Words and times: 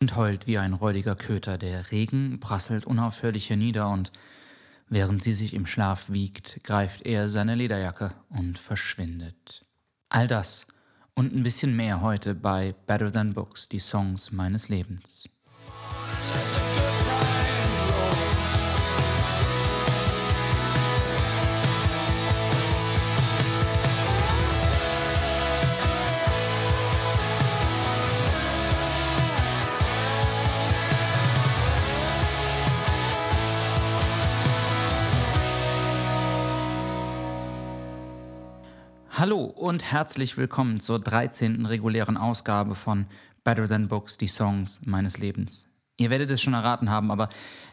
und 0.00 0.16
heult 0.16 0.46
wie 0.46 0.56
ein 0.56 0.72
räudiger 0.72 1.14
Köter. 1.14 1.58
Der 1.58 1.90
Regen 1.90 2.40
prasselt 2.40 2.86
unaufhörlich 2.86 3.50
hernieder 3.50 3.90
und 3.90 4.10
während 4.88 5.22
sie 5.22 5.34
sich 5.34 5.52
im 5.52 5.66
Schlaf 5.66 6.08
wiegt, 6.08 6.64
greift 6.64 7.04
er 7.04 7.28
seine 7.28 7.54
Lederjacke 7.54 8.12
und 8.30 8.58
verschwindet. 8.58 9.60
All 10.08 10.26
das 10.26 10.66
und 11.14 11.34
ein 11.34 11.42
bisschen 11.42 11.76
mehr 11.76 12.00
heute 12.00 12.34
bei 12.34 12.74
Better 12.86 13.12
Than 13.12 13.34
Books, 13.34 13.68
die 13.68 13.78
Songs 13.78 14.32
meines 14.32 14.70
Lebens. 14.70 15.28
Hallo 39.20 39.44
und 39.44 39.84
herzlich 39.84 40.38
willkommen 40.38 40.80
zur 40.80 40.98
13. 40.98 41.66
regulären 41.66 42.16
Ausgabe 42.16 42.74
von 42.74 43.04
Better 43.44 43.68
Than 43.68 43.86
Books, 43.86 44.16
die 44.16 44.28
Songs 44.28 44.80
meines 44.86 45.18
Lebens. 45.18 45.68
Ihr 45.98 46.08
werdet 46.08 46.30
es 46.30 46.40
schon 46.40 46.54
erraten 46.54 46.88
haben, 46.88 47.10
aber 47.10 47.28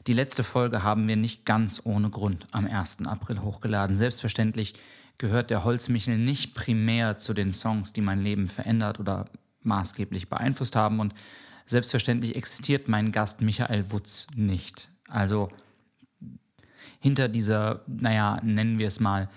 die 0.08 0.14
letzte 0.14 0.44
Folge 0.44 0.84
haben 0.84 1.08
wir 1.08 1.16
nicht 1.16 1.46
ganz 1.46 1.80
ohne 1.86 2.10
Grund 2.10 2.44
am 2.52 2.68
1. 2.68 3.06
April 3.06 3.44
hochgeladen. 3.44 3.96
Selbstverständlich 3.96 4.74
gehört 5.20 5.50
der 5.50 5.64
Holzmichel 5.64 6.18
nicht 6.18 6.54
primär 6.54 7.16
zu 7.16 7.34
den 7.34 7.54
Songs, 7.54 7.94
die 7.94 8.02
mein 8.02 8.22
Leben 8.22 8.50
verändert 8.50 9.00
oder 9.00 9.30
maßgeblich 9.64 10.28
beeinflusst 10.28 10.76
haben 10.76 11.00
und 11.00 11.14
selbstverständlich 11.66 12.36
existiert 12.36 12.90
mein 12.90 13.14
Gast 13.14 13.40
Michael 13.40 13.90
Wutz 13.94 14.28
nicht. 14.36 14.90
Also 15.08 15.48
hinter 17.00 17.30
dieser, 17.30 17.84
naja, 17.88 18.38
nennen 18.44 18.80
wir 18.80 18.90
es 18.90 19.00
mal, 19.00 19.30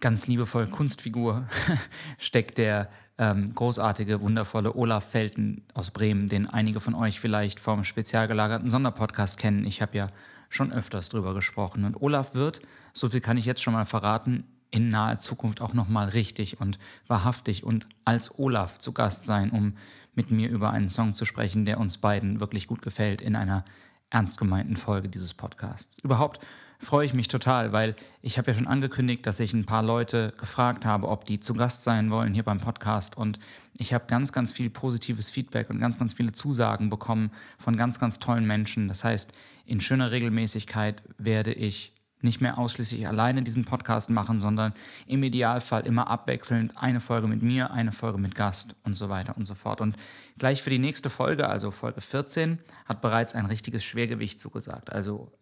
ganz 0.00 0.26
liebevoll 0.26 0.66
Kunstfigur 0.66 1.46
steckt 2.18 2.58
der 2.58 2.90
ähm, 3.18 3.54
großartige, 3.54 4.20
wundervolle 4.20 4.74
Olaf 4.74 5.10
Felten 5.10 5.62
aus 5.74 5.90
Bremen, 5.90 6.28
den 6.28 6.46
einige 6.46 6.80
von 6.80 6.94
euch 6.94 7.20
vielleicht 7.20 7.60
vom 7.60 7.84
spezial 7.84 8.28
gelagerten 8.28 8.70
Sonderpodcast 8.70 9.38
kennen. 9.38 9.64
Ich 9.66 9.82
habe 9.82 9.96
ja 9.96 10.10
schon 10.48 10.72
öfters 10.72 11.08
drüber 11.10 11.34
gesprochen. 11.34 11.84
Und 11.84 12.00
Olaf 12.00 12.34
wird, 12.34 12.62
so 12.92 13.08
viel 13.08 13.20
kann 13.20 13.36
ich 13.36 13.44
jetzt 13.44 13.62
schon 13.62 13.74
mal 13.74 13.86
verraten, 13.86 14.44
in 14.70 14.88
naher 14.88 15.18
Zukunft 15.18 15.60
auch 15.60 15.74
nochmal 15.74 16.08
richtig 16.08 16.60
und 16.60 16.78
wahrhaftig 17.06 17.64
und 17.64 17.88
als 18.04 18.38
Olaf 18.38 18.78
zu 18.78 18.92
Gast 18.92 19.24
sein, 19.24 19.50
um 19.50 19.74
mit 20.14 20.30
mir 20.30 20.48
über 20.48 20.70
einen 20.70 20.88
Song 20.88 21.12
zu 21.12 21.24
sprechen, 21.24 21.64
der 21.64 21.78
uns 21.78 21.98
beiden 21.98 22.40
wirklich 22.40 22.66
gut 22.66 22.82
gefällt 22.82 23.20
in 23.20 23.36
einer 23.36 23.64
ernst 24.10 24.38
gemeinten 24.38 24.76
Folge 24.76 25.08
dieses 25.08 25.34
Podcasts. 25.34 25.98
Überhaupt 26.00 26.40
freue 26.80 27.04
ich 27.04 27.12
mich 27.12 27.28
total, 27.28 27.72
weil 27.72 27.94
ich 28.22 28.38
habe 28.38 28.50
ja 28.50 28.56
schon 28.56 28.66
angekündigt, 28.66 29.26
dass 29.26 29.38
ich 29.38 29.52
ein 29.52 29.66
paar 29.66 29.82
Leute 29.82 30.32
gefragt 30.38 30.86
habe, 30.86 31.08
ob 31.08 31.26
die 31.26 31.38
zu 31.38 31.52
Gast 31.52 31.84
sein 31.84 32.10
wollen 32.10 32.32
hier 32.32 32.42
beim 32.42 32.58
Podcast. 32.58 33.18
Und 33.18 33.38
ich 33.76 33.92
habe 33.92 34.06
ganz, 34.08 34.32
ganz 34.32 34.52
viel 34.52 34.70
positives 34.70 35.30
Feedback 35.30 35.68
und 35.68 35.78
ganz, 35.78 35.98
ganz 35.98 36.14
viele 36.14 36.32
Zusagen 36.32 36.88
bekommen 36.88 37.30
von 37.58 37.76
ganz, 37.76 38.00
ganz 38.00 38.18
tollen 38.18 38.46
Menschen. 38.46 38.88
Das 38.88 39.04
heißt, 39.04 39.30
in 39.66 39.80
schöner 39.80 40.10
Regelmäßigkeit 40.10 41.02
werde 41.18 41.52
ich 41.52 41.92
nicht 42.22 42.40
mehr 42.40 42.58
ausschließlich 42.58 43.06
alleine 43.06 43.42
diesen 43.42 43.64
Podcast 43.64 44.10
machen, 44.10 44.40
sondern 44.40 44.72
im 45.06 45.22
Idealfall 45.22 45.86
immer 45.86 46.08
abwechselnd 46.08 46.76
eine 46.76 47.00
Folge 47.00 47.28
mit 47.28 47.42
mir, 47.42 47.70
eine 47.72 47.92
Folge 47.92 48.18
mit 48.18 48.34
Gast 48.34 48.74
und 48.84 48.94
so 48.94 49.08
weiter 49.08 49.36
und 49.36 49.44
so 49.44 49.54
fort. 49.54 49.80
Und 49.80 49.96
gleich 50.38 50.62
für 50.62 50.70
die 50.70 50.78
nächste 50.78 51.10
Folge, 51.10 51.48
also 51.48 51.70
Folge 51.70 52.00
14, 52.00 52.58
hat 52.86 53.00
bereits 53.00 53.34
ein 53.34 53.46
richtiges 53.46 53.84
Schwergewicht 53.84 54.40
zugesagt. 54.40 54.92
Also 54.92 55.32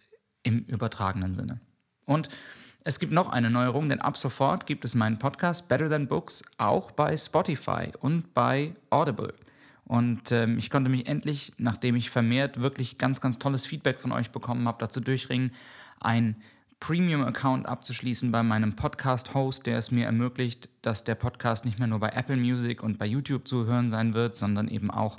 im 0.49 0.65
übertragenen 0.65 1.35
Sinne. 1.35 1.61
Und 2.07 2.31
es 2.85 2.99
gibt 2.99 3.13
noch 3.13 3.29
eine 3.29 3.51
Neuerung, 3.51 3.91
denn 3.91 4.01
ab 4.01 4.17
sofort 4.17 4.67
gibt 4.67 4.84
es 4.87 4.95
meinen 4.95 5.19
Podcast 5.19 5.69
Better 5.69 5.91
Than 5.91 6.06
Books 6.09 6.43
auch 6.56 6.91
bei 6.91 7.17
Spotify 7.19 7.93
und 8.00 8.33
bei 8.33 8.72
Audible. 8.89 9.34
Und 9.84 10.33
ähm, 10.33 10.56
ich 10.56 10.71
konnte 10.71 10.91
mich 10.91 11.06
endlich, 11.06 11.53
nachdem 11.59 11.97
ich 11.97 12.11
vermehrt 12.11 12.61
wirklich 12.61 12.97
ganz, 12.97 13.21
ganz 13.21 13.39
tolles 13.39 13.67
Feedback 13.67 14.00
von 14.00 14.12
euch 14.12 14.31
bekommen 14.31 14.67
habe, 14.67 14.78
dazu 14.81 15.00
durchringen, 15.00 15.53
ein 16.00 16.37
Premium-Account 16.81 17.67
abzuschließen 17.67 18.31
bei 18.31 18.43
meinem 18.43 18.75
Podcast-Host, 18.75 19.67
der 19.67 19.77
es 19.77 19.91
mir 19.91 20.06
ermöglicht, 20.06 20.71
dass 20.81 21.05
der 21.05 21.15
Podcast 21.15 21.67
nicht 21.67 21.78
mehr 21.78 21.89
nur 21.89 22.01
bei 22.01 22.11
Apple 22.11 22.37
Music 22.37 22.83
und 22.83 22.99
bei 22.99 23.06
YouTube 23.06 23.47
zu 23.47 23.67
hören 23.67 23.91
sein 23.91 24.15
wird, 24.15 24.37
sondern 24.37 24.69
eben 24.69 24.91
auch 24.91 25.19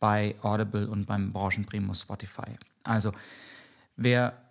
bei 0.00 0.34
Audible 0.42 0.88
und 0.88 1.06
beim 1.06 1.32
Branchenprimus 1.32 2.00
Spotify. 2.00 2.52
Also, 2.82 3.12
wer 3.96 4.43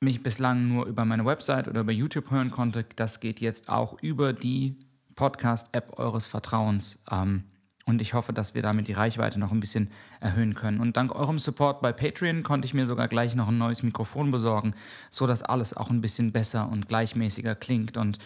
mich 0.00 0.22
bislang 0.22 0.68
nur 0.68 0.86
über 0.86 1.04
meine 1.04 1.24
Website 1.24 1.68
oder 1.68 1.80
über 1.80 1.92
YouTube 1.92 2.30
hören 2.30 2.50
konnte, 2.50 2.84
das 2.96 3.20
geht 3.20 3.40
jetzt 3.40 3.68
auch 3.68 4.00
über 4.00 4.32
die 4.32 4.76
Podcast-App 5.16 5.98
eures 5.98 6.26
Vertrauens. 6.26 7.02
Ähm, 7.10 7.44
und 7.88 8.02
ich 8.02 8.12
hoffe, 8.12 8.34
dass 8.34 8.54
wir 8.54 8.60
damit 8.60 8.86
die 8.86 8.92
Reichweite 8.92 9.40
noch 9.40 9.50
ein 9.50 9.60
bisschen 9.60 9.90
erhöhen 10.20 10.54
können. 10.54 10.78
Und 10.78 10.98
dank 10.98 11.14
eurem 11.14 11.38
Support 11.38 11.80
bei 11.80 11.90
Patreon 11.90 12.42
konnte 12.42 12.66
ich 12.66 12.74
mir 12.74 12.84
sogar 12.84 13.08
gleich 13.08 13.34
noch 13.34 13.48
ein 13.48 13.56
neues 13.56 13.82
Mikrofon 13.82 14.30
besorgen, 14.30 14.74
sodass 15.08 15.42
alles 15.42 15.74
auch 15.74 15.88
ein 15.88 16.02
bisschen 16.02 16.30
besser 16.30 16.70
und 16.70 16.86
gleichmäßiger 16.88 17.54
klingt 17.54 17.96
und 17.96 18.18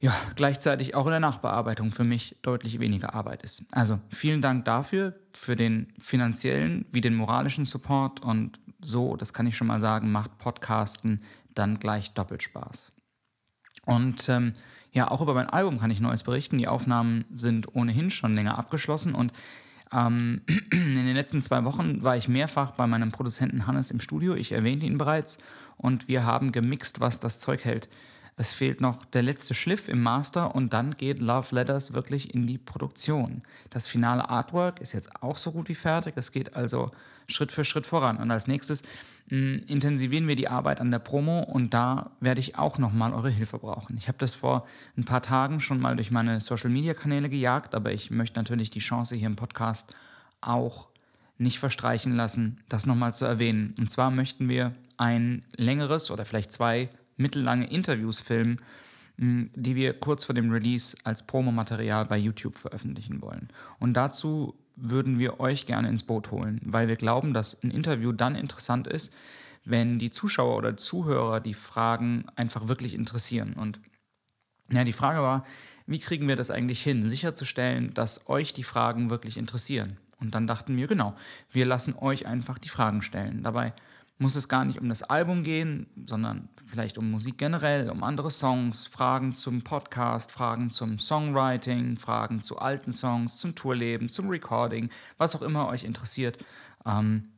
ja, 0.00 0.12
gleichzeitig 0.34 0.94
auch 0.94 1.06
in 1.06 1.12
der 1.12 1.20
Nachbearbeitung 1.20 1.92
für 1.92 2.04
mich 2.04 2.36
deutlich 2.42 2.80
weniger 2.80 3.14
Arbeit 3.14 3.42
ist. 3.42 3.62
Also 3.70 4.00
vielen 4.10 4.42
Dank 4.42 4.64
dafür, 4.64 5.14
für 5.32 5.56
den 5.56 5.92
finanziellen 5.98 6.84
wie 6.92 7.00
den 7.00 7.14
moralischen 7.14 7.64
Support 7.64 8.20
und 8.20 8.60
so, 8.86 9.16
das 9.16 9.32
kann 9.32 9.46
ich 9.46 9.56
schon 9.56 9.66
mal 9.66 9.80
sagen, 9.80 10.12
macht 10.12 10.38
Podcasten 10.38 11.22
dann 11.54 11.78
gleich 11.78 12.12
doppelt 12.12 12.42
Spaß. 12.42 12.92
Und 13.84 14.28
ähm, 14.28 14.54
ja, 14.92 15.10
auch 15.10 15.20
über 15.20 15.34
mein 15.34 15.50
Album 15.50 15.80
kann 15.80 15.90
ich 15.90 16.00
Neues 16.00 16.22
berichten. 16.22 16.58
Die 16.58 16.68
Aufnahmen 16.68 17.24
sind 17.32 17.74
ohnehin 17.74 18.10
schon 18.10 18.34
länger 18.34 18.58
abgeschlossen 18.58 19.14
und 19.14 19.32
ähm, 19.92 20.42
in 20.70 20.94
den 20.94 21.14
letzten 21.14 21.42
zwei 21.42 21.64
Wochen 21.64 22.02
war 22.02 22.16
ich 22.16 22.28
mehrfach 22.28 22.72
bei 22.72 22.86
meinem 22.86 23.12
Produzenten 23.12 23.66
Hannes 23.66 23.90
im 23.90 24.00
Studio. 24.00 24.34
Ich 24.34 24.52
erwähnte 24.52 24.86
ihn 24.86 24.98
bereits 24.98 25.38
und 25.76 26.08
wir 26.08 26.24
haben 26.24 26.52
gemixt, 26.52 27.00
was 27.00 27.20
das 27.20 27.38
Zeug 27.38 27.64
hält. 27.64 27.88
Es 28.36 28.52
fehlt 28.52 28.80
noch 28.80 29.04
der 29.04 29.22
letzte 29.22 29.54
Schliff 29.54 29.88
im 29.88 30.02
Master 30.02 30.54
und 30.54 30.72
dann 30.72 30.90
geht 30.92 31.20
Love 31.20 31.54
Letters 31.54 31.92
wirklich 31.92 32.34
in 32.34 32.46
die 32.46 32.58
Produktion. 32.58 33.42
Das 33.70 33.86
finale 33.86 34.28
Artwork 34.28 34.80
ist 34.80 34.92
jetzt 34.92 35.22
auch 35.22 35.36
so 35.36 35.52
gut 35.52 35.68
wie 35.68 35.76
fertig. 35.76 36.14
Es 36.16 36.32
geht 36.32 36.56
also 36.56 36.90
Schritt 37.28 37.52
für 37.52 37.64
Schritt 37.64 37.86
voran. 37.86 38.16
Und 38.16 38.30
als 38.30 38.46
nächstes 38.46 38.82
mh, 39.30 39.38
mm, 39.38 39.58
intensivieren 39.66 40.26
wir 40.26 40.36
die 40.36 40.48
Arbeit 40.48 40.80
an 40.80 40.90
der 40.90 40.98
Promo 40.98 41.42
und 41.42 41.74
da 41.74 42.10
werde 42.20 42.40
ich 42.40 42.58
auch 42.58 42.78
nochmal 42.78 43.12
eure 43.12 43.30
Hilfe 43.30 43.58
brauchen. 43.58 43.96
Ich 43.96 44.08
habe 44.08 44.18
das 44.18 44.34
vor 44.34 44.66
ein 44.96 45.04
paar 45.04 45.22
Tagen 45.22 45.60
schon 45.60 45.80
mal 45.80 45.94
durch 45.94 46.10
meine 46.10 46.40
Social-Media-Kanäle 46.40 47.28
gejagt, 47.28 47.74
aber 47.74 47.92
ich 47.92 48.10
möchte 48.10 48.38
natürlich 48.38 48.70
die 48.70 48.80
Chance 48.80 49.14
hier 49.14 49.28
im 49.28 49.36
Podcast 49.36 49.94
auch 50.40 50.88
nicht 51.38 51.58
verstreichen 51.58 52.14
lassen, 52.16 52.60
das 52.68 52.86
nochmal 52.86 53.14
zu 53.14 53.24
erwähnen. 53.24 53.74
Und 53.78 53.90
zwar 53.90 54.10
möchten 54.10 54.48
wir 54.48 54.74
ein 54.96 55.44
längeres 55.56 56.10
oder 56.10 56.24
vielleicht 56.24 56.52
zwei 56.52 56.90
mittellange 57.16 57.70
Interviews 57.70 58.20
filmen, 58.20 58.60
die 59.16 59.76
wir 59.76 59.94
kurz 59.94 60.24
vor 60.24 60.34
dem 60.34 60.50
Release 60.50 60.96
als 61.04 61.24
Promomaterial 61.26 62.04
bei 62.06 62.18
YouTube 62.18 62.56
veröffentlichen 62.56 63.22
wollen. 63.22 63.48
Und 63.78 63.94
dazu 63.94 64.54
würden 64.76 65.20
wir 65.20 65.38
euch 65.38 65.66
gerne 65.66 65.88
ins 65.88 66.02
Boot 66.02 66.30
holen, 66.30 66.60
weil 66.64 66.88
wir 66.88 66.96
glauben, 66.96 67.32
dass 67.32 67.62
ein 67.62 67.70
Interview 67.70 68.12
dann 68.12 68.34
interessant 68.34 68.88
ist, 68.88 69.12
wenn 69.64 69.98
die 69.98 70.10
Zuschauer 70.10 70.56
oder 70.56 70.76
Zuhörer 70.76 71.40
die 71.40 71.54
Fragen 71.54 72.26
einfach 72.36 72.68
wirklich 72.68 72.94
interessieren. 72.94 73.54
Und 73.54 73.80
ja, 74.70 74.84
die 74.84 74.92
Frage 74.92 75.20
war, 75.20 75.44
wie 75.86 75.98
kriegen 75.98 76.26
wir 76.28 76.36
das 76.36 76.50
eigentlich 76.50 76.82
hin, 76.82 77.06
sicherzustellen, 77.06 77.94
dass 77.94 78.28
euch 78.28 78.52
die 78.52 78.62
Fragen 78.62 79.10
wirklich 79.10 79.36
interessieren? 79.36 79.98
Und 80.20 80.34
dann 80.34 80.46
dachten 80.46 80.76
wir, 80.76 80.86
genau, 80.86 81.14
wir 81.50 81.66
lassen 81.66 81.94
euch 81.96 82.26
einfach 82.26 82.58
die 82.58 82.68
Fragen 82.68 83.02
stellen. 83.02 83.42
Dabei 83.42 83.74
muss 84.24 84.36
es 84.36 84.48
gar 84.48 84.64
nicht 84.64 84.80
um 84.80 84.88
das 84.88 85.02
Album 85.02 85.42
gehen, 85.42 85.86
sondern 86.06 86.48
vielleicht 86.64 86.96
um 86.96 87.10
Musik 87.10 87.36
generell, 87.36 87.90
um 87.90 88.02
andere 88.02 88.30
Songs, 88.30 88.86
Fragen 88.86 89.34
zum 89.34 89.60
Podcast, 89.60 90.32
Fragen 90.32 90.70
zum 90.70 90.98
Songwriting, 90.98 91.98
Fragen 91.98 92.40
zu 92.40 92.58
alten 92.58 92.90
Songs, 92.90 93.36
zum 93.36 93.54
Tourleben, 93.54 94.08
zum 94.08 94.30
Recording, 94.30 94.88
was 95.18 95.36
auch 95.36 95.42
immer 95.42 95.68
euch 95.68 95.84
interessiert. 95.84 96.38
Ähm, 96.86 97.28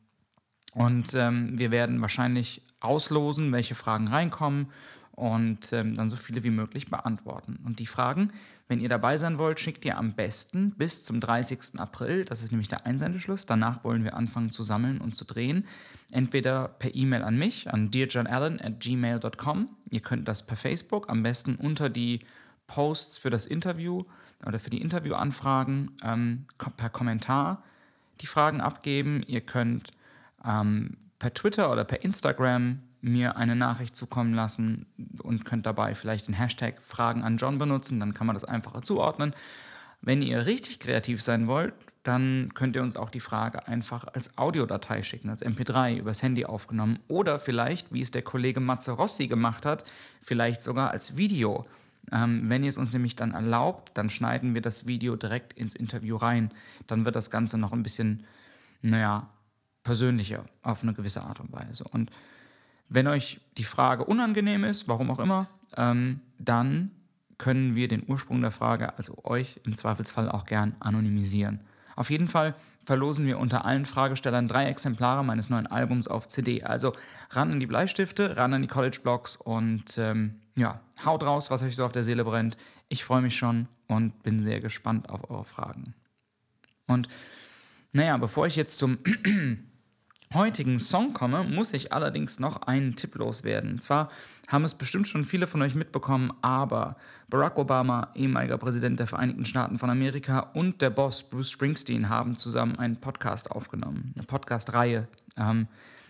und 0.75 1.13
ähm, 1.15 1.59
wir 1.59 1.73
werden 1.73 2.01
wahrscheinlich 2.01 2.63
auslosen, 2.79 3.51
welche 3.51 3.75
Fragen 3.75 4.07
reinkommen 4.07 4.69
und 5.17 5.73
ähm, 5.73 5.95
dann 5.95 6.09
so 6.09 6.17
viele 6.17 6.45
wie 6.45 6.51
möglich 6.51 6.89
beantworten. 6.89 7.59
Und 7.65 7.79
die 7.79 7.87
Fragen, 7.87 8.31
wenn 8.69 8.81
ihr 8.81 8.91
dabei 8.91 9.17
sein 9.17 9.39
wollt, 9.39 9.59
schickt 9.59 9.85
ihr 9.85 9.97
am 9.97 10.13
besten 10.13 10.73
bis 10.73 11.05
zum 11.05 11.21
30. 11.21 11.79
April, 11.81 12.25
das 12.25 12.43
ist 12.43 12.53
nämlich 12.53 12.69
der 12.69 12.85
Einsendeschluss. 12.85 13.47
Danach 13.47 13.83
wollen 13.83 14.05
wir 14.05 14.15
anfangen 14.15 14.51
zu 14.51 14.63
sammeln 14.63 15.01
und 15.01 15.17
zu 15.17 15.25
drehen. 15.25 15.67
Entweder 16.13 16.69
per 16.69 16.95
E-Mail 16.95 17.23
an 17.23 17.39
mich, 17.39 17.73
an 17.73 17.91
dearjohnallen 17.91 18.61
at 18.61 18.79
gmail.com. 18.79 19.69
Ihr 19.91 20.01
könnt 20.01 20.29
das 20.29 20.47
per 20.47 20.57
Facebook, 20.57 21.09
am 21.09 21.23
besten 21.23 21.55
unter 21.57 21.89
die 21.89 22.21
Posts 22.67 23.19
für 23.19 23.31
das 23.31 23.47
Interview 23.47 24.03
oder 24.45 24.59
für 24.59 24.71
die 24.71 24.83
Interviewanfragen 24.83 25.93
ähm, 26.05 26.45
per 26.77 26.91
Kommentar 26.91 27.63
die 28.21 28.27
Fragen 28.27 28.61
abgeben. 28.61 29.23
Ihr 29.27 29.41
könnt 29.41 29.93
ähm, 30.45 30.97
per 31.19 31.33
Twitter 31.33 31.73
oder 31.73 31.85
per 31.85 32.05
Instagram 32.05 32.81
mir 33.07 33.37
eine 33.37 33.57
Nachricht 33.57 33.97
zukommen 33.97 34.35
lassen 34.35 34.87
und 35.23 35.45
könnt 35.45 35.67
dabei 35.67 35.95
vielleicht 35.95 36.29
den 36.29 36.35
Hashtag 36.35 36.83
Fragen 36.83 37.23
an 37.23 37.37
John 37.37 37.59
benutzen, 37.59 38.01
dann 38.01 38.15
kann 38.15 38.27
man 38.27 38.35
das 38.35 38.45
einfacher 38.45 38.83
zuordnen. 38.83 39.35
Wenn 40.03 40.23
ihr 40.23 40.47
richtig 40.47 40.79
kreativ 40.79 41.23
sein 41.23 41.47
wollt, 41.47 41.75
dann 42.03 42.51
könnt 42.55 42.77
ihr 42.77 42.83
uns 42.83 42.97
auch 42.97 43.11
die 43.11 43.21
Frage 43.21 43.67
einfach 43.67 44.07
als 44.13 44.39
Audiodatei 44.39 45.03
schicken, 45.03 45.31
als 45.31 45.45
MP3 45.45 45.99
übers 45.99 46.23
Handy 46.23 46.45
aufgenommen 46.45 46.99
oder 47.09 47.39
vielleicht, 47.39 47.93
wie 47.93 48.03
es 48.03 48.11
der 48.11 48.23
Kollege 48.23 48.61
Matze 48.61 48.93
Rossi 48.93 49.27
gemacht 49.27 49.67
hat, 49.67 49.85
vielleicht 50.21 50.63
sogar 50.63 50.91
als 50.91 51.17
Video. 51.17 51.65
Ähm, 52.13 52.49
wenn 52.49 52.63
ihr 52.63 52.69
es 52.69 52.79
uns 52.79 52.93
nämlich 52.93 53.17
dann 53.17 53.33
erlaubt, 53.33 53.91
dann 53.95 54.11
schneiden 54.11 54.55
wir 54.55 54.63
das 54.63 54.87
Video 54.87 55.17
direkt 55.17 55.55
ins 55.55 55.75
Interview 55.75 56.17
rein. 56.17 56.53
Dann 56.87 57.05
wird 57.05 57.17
das 57.17 57.31
Ganze 57.31 57.59
noch 57.59 57.73
ein 57.73 57.83
bisschen, 57.83 58.25
naja, 58.83 59.29
persönlicher 59.83 60.45
auf 60.63 60.83
eine 60.83 60.95
gewisse 60.95 61.23
Art 61.23 61.41
und 61.41 61.53
Weise. 61.53 61.85
Und 61.85 62.11
wenn 62.89 63.07
euch 63.07 63.41
die 63.57 63.65
Frage 63.65 64.05
unangenehm 64.05 64.65
ist, 64.65 64.89
warum 64.89 65.11
auch 65.11 65.19
immer, 65.19 65.47
ähm, 65.77 66.21
dann 66.39 66.91
können 67.39 67.75
wir 67.75 67.89
den 67.89 68.05
Ursprung 68.07 68.41
der 68.41 68.51
Frage, 68.51 68.97
also 68.97 69.19
euch 69.25 69.61
im 69.65 69.75
Zweifelsfall 69.75 70.31
auch 70.31 70.47
gern 70.47 70.75
anonymisieren. 70.81 71.61
Auf 71.97 72.11
jeden 72.11 72.29
Fall 72.29 72.55
verlosen 72.85 73.27
wir 73.27 73.39
unter 73.39 73.65
allen 73.65 73.85
Fragestellern 73.85 74.49
drei 74.49 74.67
Exemplare 74.67 75.25
meines 75.25 75.51
neuen 75.51 75.67
Albums 75.67 76.07
auf 76.07 76.29
CD. 76.29 76.63
Also 76.63 76.93
ran 77.31 77.51
an 77.51 77.61
die 77.61 77.67
Bleistifte, 77.67 78.37
ran 78.37 78.55
an 78.55 78.63
die 78.63 78.69
College 78.69 78.99
Blocks 79.03 79.37
und 79.37 79.99
ähm, 79.99 80.37
ja, 80.57 80.81
haut 81.05 81.25
raus, 81.25 81.51
was 81.51 81.63
euch 81.63 81.77
so 81.77 81.85
auf 81.85 81.93
der 81.93 82.05
Seele 82.05 82.25
brennt. 82.25 82.57
Ich 82.89 83.05
freue 83.05 83.23
mich 83.23 83.37
schon 83.37 83.67
und 83.89 84.23
bin 84.23 84.39
sehr 84.39 84.61
gespannt 84.61 85.11
auf 85.11 85.29
eure 85.31 85.45
Fragen. 85.45 85.95
Und 86.87 87.09
naja, 87.93 88.17
bevor 88.19 88.47
ich 88.47 88.57
jetzt 88.57 88.79
zum 88.79 88.99
heutigen 90.35 90.79
Song 90.79 91.13
komme, 91.13 91.45
muss 91.45 91.73
ich 91.73 91.93
allerdings 91.93 92.39
noch 92.41 92.63
einen 92.63 92.97
Tipp 92.97 93.15
loswerden. 93.15 93.73
Und 93.73 93.83
zwar 93.83 94.11
haben 94.49 94.65
es 94.65 94.75
bestimmt 94.75 95.07
schon 95.09 95.25
viele 95.25 95.47
von 95.47 95.63
euch 95.63 95.75
mitbekommen, 95.75 96.33
aber 96.43 96.97
Barack 97.29 97.59
Obama, 97.59 98.09
ehemaliger 98.15 98.59
Präsident 98.59 98.99
der 98.99 99.07
Vereinigten 99.07 99.45
Staaten 99.45 99.79
von 99.79 99.91
Amerika, 99.91 100.41
und 100.55 100.83
der 100.83 100.91
Boss 100.91 101.23
Bruce 101.23 101.51
Springsteen 101.51 102.09
haben 102.09 102.37
zusammen 102.37 102.79
einen 102.79 102.97
Podcast 102.97 103.51
aufgenommen, 103.51 104.13
eine 104.15 104.25
Podcast-Reihe. 104.25 105.09
Ähm, 105.37 105.69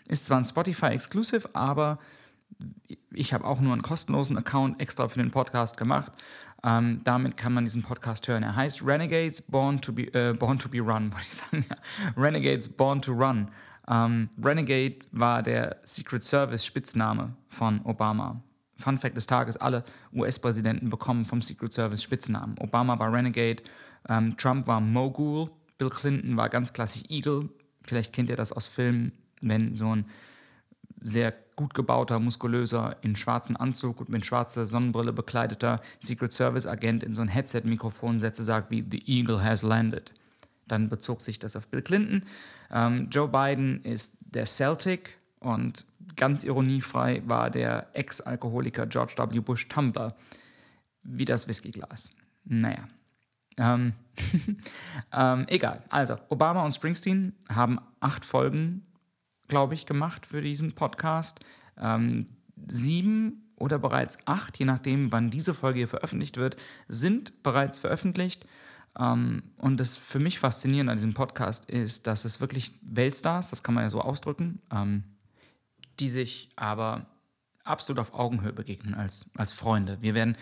ist 0.09 0.27
zwar 0.27 0.39
ein 0.39 0.45
Spotify-Exclusive, 0.45 1.51
aber 1.55 1.99
ich 3.11 3.33
habe 3.33 3.45
auch 3.45 3.61
nur 3.61 3.73
einen 3.73 3.83
kostenlosen 3.83 4.39
Account 4.39 4.81
extra 4.81 5.09
für 5.09 5.21
den 5.21 5.31
Podcast 5.31 5.77
gemacht. 5.77 6.13
Ähm, 6.65 7.01
damit 7.05 7.37
kann 7.37 7.53
man 7.53 7.65
diesen 7.65 7.83
Podcast 7.83 8.27
hören. 8.29 8.43
Er 8.43 8.57
heißt 8.57 8.85
Renegades 8.85 9.43
Born 9.43 9.81
to 9.81 9.93
Be, 9.93 10.03
äh, 10.15 10.33
Born 10.33 10.59
to 10.59 10.69
Be 10.69 10.81
Run, 10.81 11.13
wollte 11.13 11.27
ich 11.27 11.35
sagen. 11.35 11.67
Renegades 12.17 12.69
Born 12.69 13.03
to 13.03 13.13
Run. 13.13 13.49
Ähm, 13.89 14.29
Renegade 14.43 14.99
war 15.13 15.43
der 15.43 15.77
Secret 15.85 16.23
Service 16.23 16.65
Spitzname 16.65 17.35
von 17.49 17.81
Obama. 17.85 18.41
Fun 18.77 18.99
Fact 18.99 19.17
des 19.17 19.27
Tages: 19.27 19.57
Alle 19.57 19.85
US-Präsidenten 20.13 20.91
bekommen 20.91 21.25
vom 21.25 21.41
Secret 21.43 21.73
Service 21.73 22.03
Spitznamen. 22.03 22.57
Obama 22.59 22.99
war 22.99 23.13
Renegade, 23.13 23.63
ähm, 24.09 24.37
Trump 24.37 24.67
war 24.67 24.81
Mogul, 24.81 25.51
Bill 25.79 25.91
Clinton 25.91 26.37
war 26.37 26.49
ganz 26.49 26.73
klassisch 26.73 27.05
Eagle. 27.09 27.49
Vielleicht 27.87 28.13
kennt 28.13 28.31
ihr 28.31 28.37
das 28.37 28.53
aus 28.53 28.67
Filmen, 28.67 29.13
wenn 29.43 29.77
so 29.77 29.95
ein 29.95 30.07
sehr 31.01 31.33
gut 31.55 31.73
gebauter, 31.73 32.19
muskulöser, 32.19 32.97
in 33.03 33.17
schwarzen 33.17 33.57
Anzug 33.57 34.01
und 34.01 34.09
mit 34.09 34.27
schwarzer 34.27 34.67
Sonnenbrille 34.67 35.13
bekleideter 35.13 35.81
Secret 36.01 36.33
Service 36.33 36.67
Agent 36.67 37.03
in 37.03 37.15
so 37.15 37.23
ein 37.23 37.29
Headset-Mikrofon 37.29 38.19
Sätze 38.19 38.45
sagt 38.45 38.71
wie 38.71 38.85
The 38.89 39.03
Eagle 39.07 39.43
has 39.43 39.63
landed. 39.63 40.13
Dann 40.67 40.89
bezog 40.89 41.21
sich 41.23 41.39
das 41.39 41.57
auf 41.57 41.69
Bill 41.69 41.83
Clinton. 41.83 42.23
Ähm, 42.71 43.09
Joe 43.11 43.29
Biden 43.29 43.83
ist 43.85 44.19
der 44.21 44.47
Celtic 44.47 45.17
und 45.39 45.87
ganz 46.17 46.45
ironiefrei 46.45 47.23
war 47.27 47.51
der 47.51 47.89
Ex-Alkoholiker 47.93 48.87
George 48.87 49.15
W. 49.17 49.41
Bush 49.41 49.69
Tumbler, 49.69 50.17
wie 51.03 51.25
das 51.25 51.47
Whiskyglas. 51.47 52.11
Naja. 52.45 52.89
Ähm, 53.59 53.95
ähm, 55.13 55.45
egal. 55.49 55.81
Also, 55.89 56.19
Obama 56.29 56.65
und 56.65 56.73
Springsteen 56.73 57.35
haben 57.49 57.79
acht 58.01 58.25
Folgen, 58.25 58.87
glaube 59.49 59.75
ich, 59.75 59.87
gemacht 59.87 60.27
für 60.27 60.41
diesen 60.41 60.73
Podcast. 60.73 61.41
Ähm, 61.83 62.27
sieben 62.67 63.53
oder 63.57 63.79
bereits 63.79 64.19
acht, 64.27 64.59
je 64.59 64.65
nachdem, 64.65 65.13
wann 65.13 65.31
diese 65.31 65.55
Folge 65.55 65.79
hier 65.79 65.89
veröffentlicht 65.89 66.37
wird, 66.37 66.57
sind 66.89 67.43
bereits 67.43 67.79
veröffentlicht. 67.79 68.47
Ähm, 68.99 69.43
und 69.59 69.79
das 69.79 69.97
für 69.97 70.19
mich 70.19 70.39
faszinierend 70.39 70.91
an 70.91 70.97
diesem 70.97 71.15
Podcast 71.15 71.69
ist, 71.71 72.07
dass 72.07 72.25
es 72.25 72.41
wirklich 72.41 72.73
Weltstars, 72.83 73.51
das 73.51 73.63
kann 73.63 73.75
man 73.75 73.85
ja 73.85 73.91
so 73.91 74.01
ausdrücken, 74.01 74.61
ähm, 74.73 75.05
die 76.01 76.09
sich 76.09 76.51
aber 76.57 77.07
absolut 77.65 78.01
auf 78.01 78.15
Augenhöhe 78.15 78.53
begegnen 78.53 78.95
als, 78.95 79.27
als 79.37 79.53
Freunde. 79.53 79.99
Wir 80.01 80.15
werden 80.15 80.37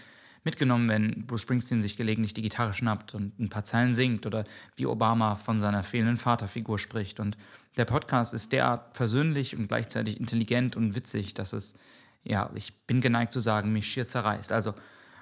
mitgenommen, 0.44 0.88
wenn 0.88 1.26
Bruce 1.26 1.42
Springsteen 1.42 1.80
sich 1.80 1.96
gelegentlich 1.96 2.34
die 2.34 2.42
Gitarre 2.42 2.74
schnappt 2.74 3.14
und 3.14 3.38
ein 3.40 3.48
paar 3.48 3.64
Zeilen 3.64 3.94
singt 3.94 4.26
oder 4.26 4.44
wie 4.76 4.86
Obama 4.86 5.36
von 5.36 5.58
seiner 5.58 5.82
fehlenden 5.82 6.18
Vaterfigur 6.18 6.78
spricht. 6.78 7.18
Und 7.18 7.36
der 7.76 7.86
Podcast 7.86 8.34
ist 8.34 8.52
derart 8.52 8.92
persönlich 8.92 9.56
und 9.56 9.68
gleichzeitig 9.68 10.20
intelligent 10.20 10.76
und 10.76 10.94
witzig, 10.94 11.32
dass 11.34 11.54
es, 11.54 11.74
ja, 12.22 12.50
ich 12.54 12.86
bin 12.86 13.00
geneigt 13.00 13.32
zu 13.32 13.40
sagen, 13.40 13.72
mich 13.72 13.86
schier 13.86 14.06
zerreißt. 14.06 14.52
Also 14.52 14.74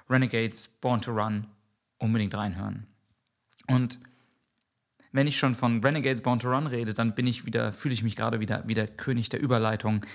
Renegades, 0.09 0.67
Born 0.67 1.01
to 1.01 1.11
Run, 1.11 1.47
unbedingt 1.97 2.35
reinhören. 2.35 2.85
Und 3.67 3.99
wenn 5.11 5.27
ich 5.27 5.37
schon 5.37 5.55
von 5.55 5.83
Renegades 5.83 6.21
Born 6.21 6.39
to 6.39 6.49
Run 6.49 6.67
rede, 6.67 6.93
dann 6.93 7.15
bin 7.15 7.27
ich 7.27 7.45
wieder, 7.45 7.71
fühle 7.71 7.93
ich 7.93 8.03
mich 8.03 8.15
gerade 8.15 8.39
wieder 8.39 8.63
wie 8.67 8.73
der 8.73 8.87
König 8.87 9.29
der 9.29 9.41
Überleitung. 9.41 10.05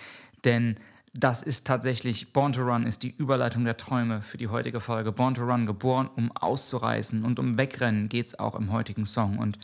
Denn 0.45 0.77
das 1.15 1.43
ist 1.43 1.67
tatsächlich, 1.67 2.33
Born 2.33 2.53
to 2.53 2.62
Run 2.62 2.85
ist 2.85 3.03
die 3.03 3.15
Überleitung 3.17 3.65
der 3.65 3.77
Träume 3.77 4.23
für 4.23 4.39
die 4.39 4.49
heutige 4.49 4.81
Folge. 4.81 5.12
Born 5.12 5.35
to 5.35 5.45
Run, 5.45 5.67
geboren, 5.67 6.11
um 6.15 6.33
auszureißen 6.33 7.25
und 7.25 7.39
um 7.39 7.56
Wegrennen 7.56 8.09
geht 8.09 8.27
es 8.27 8.39
auch 8.39 8.55
im 8.55 8.73
heutigen 8.73 9.06
Song. 9.06 9.39
Und 9.39 9.59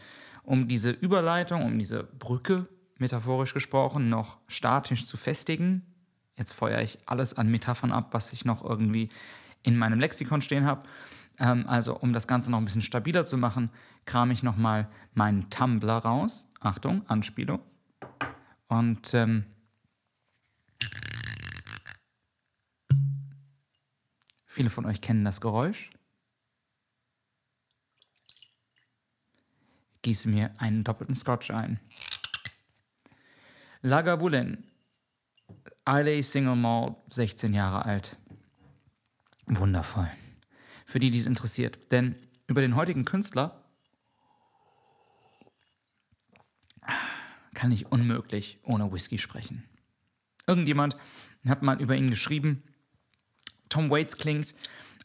um 0.45 0.69
diese 0.69 0.91
Überleitung, 0.91 1.65
um 1.65 1.79
diese 1.79 2.05
Brücke, 2.05 2.67
metaphorisch 2.99 3.55
gesprochen, 3.55 4.09
noch 4.09 4.39
statisch 4.47 5.07
zu 5.07 5.17
festigen, 5.17 5.83
jetzt 6.37 6.53
feuere 6.53 6.83
ich 6.83 6.99
alles 7.07 7.35
an 7.35 7.51
Metaphern 7.51 7.93
ab, 7.93 8.09
was 8.13 8.33
ich 8.33 8.45
noch 8.45 8.65
irgendwie 8.65 9.11
in 9.63 9.77
meinem 9.77 9.99
Lexikon 9.99 10.43
stehen 10.43 10.67
habe, 10.67 10.83
ähm, 11.39 11.67
also 11.67 11.99
um 11.99 12.13
das 12.13 12.27
Ganze 12.27 12.51
noch 12.51 12.59
ein 12.59 12.65
bisschen 12.65 12.83
stabiler 12.83 13.25
zu 13.25 13.37
machen, 13.37 13.71
kram 14.05 14.31
ich 14.31 14.43
nochmal 14.43 14.89
meinen 15.15 15.51
Tumblr 15.51 15.93
raus. 15.93 16.51
Achtung, 16.61 17.09
Anspielung. 17.09 17.61
Und 18.69 19.15
ähm, 19.15 19.45
viele 24.47 24.71
von 24.71 24.87
euch 24.87 25.01
kennen 25.01 25.25
das 25.25 25.41
Geräusch. 25.41 25.91
Gieße 30.03 30.29
mir 30.29 30.53
einen 30.59 30.85
doppelten 30.85 31.15
Scotch 31.15 31.51
ein. 31.51 31.81
Lagavulin, 33.81 34.65
Islay 35.87 36.23
Single 36.23 36.57
Malt, 36.57 36.97
16 37.11 37.55
Jahre 37.55 37.85
alt. 37.85 38.17
Wundervoll 39.47 40.11
für 40.85 40.99
die, 40.99 41.11
die 41.11 41.19
es 41.19 41.27
interessiert. 41.27 41.79
Denn 41.91 42.15
über 42.47 42.61
den 42.61 42.77
heutigen 42.77 43.05
Künstler 43.05 43.65
kann 47.55 47.73
ich 47.73 47.91
unmöglich 47.91 48.59
ohne 48.63 48.93
Whisky 48.93 49.19
sprechen. 49.19 49.65
Irgendjemand 50.47 50.97
hat 51.47 51.63
mal 51.63 51.81
über 51.81 51.97
ihn 51.97 52.11
geschrieben, 52.11 52.63
Tom 53.69 53.91
Waits 53.91 54.17
klingt, 54.19 54.55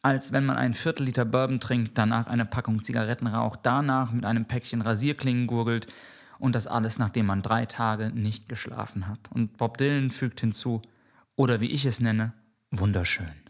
als 0.01 0.31
wenn 0.31 0.45
man 0.45 0.57
einen 0.57 0.73
Viertel 0.73 1.05
Liter 1.05 1.25
Bourbon 1.25 1.59
trinkt, 1.59 1.97
danach 1.97 2.27
eine 2.27 2.45
Packung 2.45 2.83
Zigaretten 2.83 3.27
raucht, 3.27 3.59
danach 3.63 4.11
mit 4.11 4.25
einem 4.25 4.45
Päckchen 4.45 4.81
Rasierklingen 4.81 5.47
gurgelt 5.47 5.87
und 6.39 6.55
das 6.55 6.67
alles, 6.67 6.99
nachdem 6.99 7.25
man 7.25 7.41
drei 7.41 7.65
Tage 7.65 8.11
nicht 8.11 8.47
geschlafen 8.47 9.07
hat. 9.07 9.19
Und 9.31 9.57
Bob 9.57 9.77
Dylan 9.77 10.09
fügt 10.09 10.39
hinzu, 10.39 10.81
oder 11.35 11.61
wie 11.61 11.69
ich 11.69 11.85
es 11.85 11.99
nenne, 11.99 12.33
wunderschön. 12.71 13.48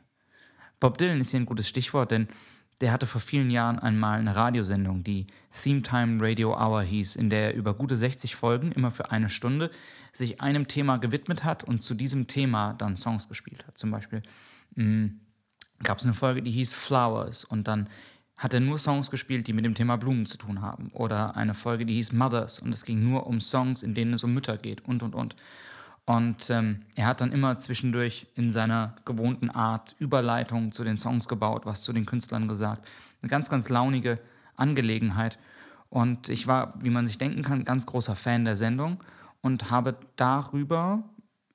Bob 0.79 0.98
Dylan 0.98 1.19
ist 1.19 1.31
hier 1.31 1.39
ein 1.39 1.45
gutes 1.45 1.67
Stichwort, 1.67 2.12
denn 2.12 2.27
der 2.81 2.93
hatte 2.93 3.05
vor 3.05 3.19
vielen 3.19 3.50
Jahren 3.50 3.79
einmal 3.79 4.19
eine 4.19 4.36
Radiosendung, 4.36 5.03
die 5.03 5.27
Theme 5.51 5.81
Time 5.81 6.24
Radio 6.25 6.55
Hour 6.55 6.81
hieß, 6.81 7.17
in 7.17 7.29
der 7.29 7.48
er 7.48 7.53
über 7.55 7.74
gute 7.74 7.98
60 7.98 8.36
Folgen, 8.36 8.71
immer 8.71 8.91
für 8.91 9.12
eine 9.12 9.29
Stunde, 9.29 9.69
sich 10.13 10.39
einem 10.39 10.67
Thema 10.67 10.98
gewidmet 10.98 11.43
hat 11.43 11.63
und 11.63 11.83
zu 11.83 11.93
diesem 11.93 12.27
Thema 12.27 12.74
dann 12.74 12.95
Songs 12.95 13.27
gespielt 13.27 13.67
hat. 13.67 13.77
Zum 13.77 13.91
Beispiel 13.91 14.24
hm, 14.75 15.19
gab 15.83 15.98
es 15.98 16.05
eine 16.05 16.13
Folge, 16.13 16.41
die 16.41 16.51
hieß 16.51 16.74
Flowers 16.74 17.43
und 17.43 17.67
dann 17.67 17.89
hat 18.38 18.53
er 18.53 18.62
nur 18.62 18.79
Songs 18.79 19.12
gespielt, 19.12 19.48
die 19.48 19.53
mit 19.53 19.65
dem 19.65 19.75
Thema 19.75 19.98
Blumen 19.98 20.25
zu 20.25 20.38
tun 20.38 20.62
haben. 20.62 20.89
Oder 20.93 21.36
eine 21.36 21.53
Folge, 21.53 21.86
die 21.86 21.95
hieß 21.95 22.13
Mothers 22.13 22.59
und 22.59 22.74
es 22.74 22.86
ging 22.86 23.03
nur 23.03 23.27
um 23.27 23.41
Songs, 23.41 23.83
in 23.83 23.93
denen 23.93 24.13
es 24.13 24.24
um 24.24 24.33
Mütter 24.33 24.57
geht 24.57 24.86
und 24.86 25.03
und 25.03 25.13
und. 25.13 25.36
Und 26.09 26.49
ähm, 26.49 26.79
er 26.95 27.05
hat 27.05 27.21
dann 27.21 27.31
immer 27.31 27.59
zwischendurch 27.59 28.25
in 28.33 28.49
seiner 28.49 28.95
gewohnten 29.05 29.51
Art 29.51 29.95
Überleitungen 29.99 30.71
zu 30.71 30.83
den 30.83 30.97
Songs 30.97 31.27
gebaut, 31.27 31.67
was 31.67 31.83
zu 31.83 31.93
den 31.93 32.07
Künstlern 32.07 32.47
gesagt. 32.47 32.87
Eine 33.21 33.29
ganz, 33.29 33.47
ganz 33.47 33.69
launige 33.69 34.17
Angelegenheit. 34.55 35.37
Und 35.89 36.27
ich 36.27 36.47
war, 36.47 36.73
wie 36.81 36.89
man 36.89 37.05
sich 37.05 37.19
denken 37.19 37.43
kann, 37.43 37.63
ganz 37.63 37.85
großer 37.85 38.15
Fan 38.15 38.43
der 38.43 38.55
Sendung 38.55 39.03
und 39.41 39.69
habe 39.69 39.97
darüber 40.15 41.03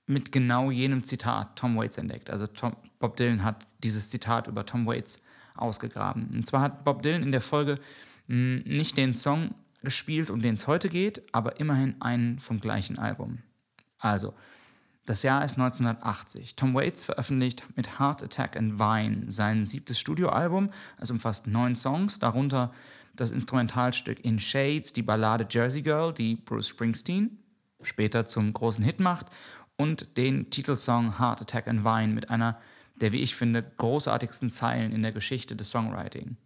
mit 0.06 0.30
genau 0.30 0.70
jenem 0.70 1.02
Zitat 1.02 1.56
Tom 1.56 1.76
Waits 1.76 1.98
entdeckt. 1.98 2.30
Also 2.30 2.46
Tom, 2.46 2.76
Bob 3.00 3.16
Dylan 3.16 3.42
hat 3.42 3.66
dieses 3.82 4.08
Zitat 4.08 4.46
über 4.46 4.64
Tom 4.64 4.86
Waits 4.86 5.24
ausgegraben. 5.56 6.30
Und 6.32 6.46
zwar 6.46 6.60
hat 6.60 6.84
Bob 6.84 7.02
Dylan 7.02 7.24
in 7.24 7.32
der 7.32 7.40
Folge 7.40 7.80
mh, 8.28 8.36
hm, 8.36 8.62
nicht 8.66 8.96
den 8.98 9.14
Song 9.14 9.56
gespielt, 9.82 10.30
um 10.30 10.40
den 10.40 10.54
es 10.54 10.68
heute 10.68 10.88
geht, 10.88 11.22
aber 11.34 11.58
immerhin 11.58 12.00
einen 12.00 12.38
vom 12.38 12.60
gleichen 12.60 13.00
Album. 13.00 13.40
Also, 14.04 14.34
das 15.06 15.22
Jahr 15.22 15.44
ist 15.44 15.58
1980. 15.58 16.56
Tom 16.56 16.74
Waits 16.74 17.04
veröffentlicht 17.04 17.64
mit 17.74 17.98
Heart 17.98 18.22
Attack 18.22 18.56
and 18.56 18.78
Vine 18.78 19.30
sein 19.30 19.64
siebtes 19.64 19.98
Studioalbum. 19.98 20.70
Es 20.98 21.10
umfasst 21.10 21.46
neun 21.46 21.74
Songs, 21.74 22.18
darunter 22.18 22.70
das 23.16 23.30
Instrumentalstück 23.30 24.22
In 24.22 24.38
Shades, 24.38 24.92
die 24.92 25.02
Ballade 25.02 25.46
Jersey 25.48 25.80
Girl, 25.80 26.12
die 26.12 26.36
Bruce 26.36 26.68
Springsteen 26.68 27.38
später 27.82 28.26
zum 28.26 28.52
großen 28.52 28.84
Hit 28.84 29.00
macht, 29.00 29.26
und 29.76 30.16
den 30.18 30.50
Titelsong 30.50 31.18
Heart 31.18 31.42
Attack 31.42 31.66
and 31.66 31.84
Vine 31.84 32.12
mit 32.12 32.28
einer 32.28 32.58
der, 32.96 33.10
wie 33.12 33.20
ich 33.20 33.34
finde, 33.34 33.62
großartigsten 33.62 34.50
Zeilen 34.50 34.92
in 34.92 35.02
der 35.02 35.12
Geschichte 35.12 35.56
des 35.56 35.70
Songwriting. 35.70 36.36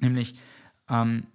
Nämlich 0.00 0.36
ähm, 0.88 1.26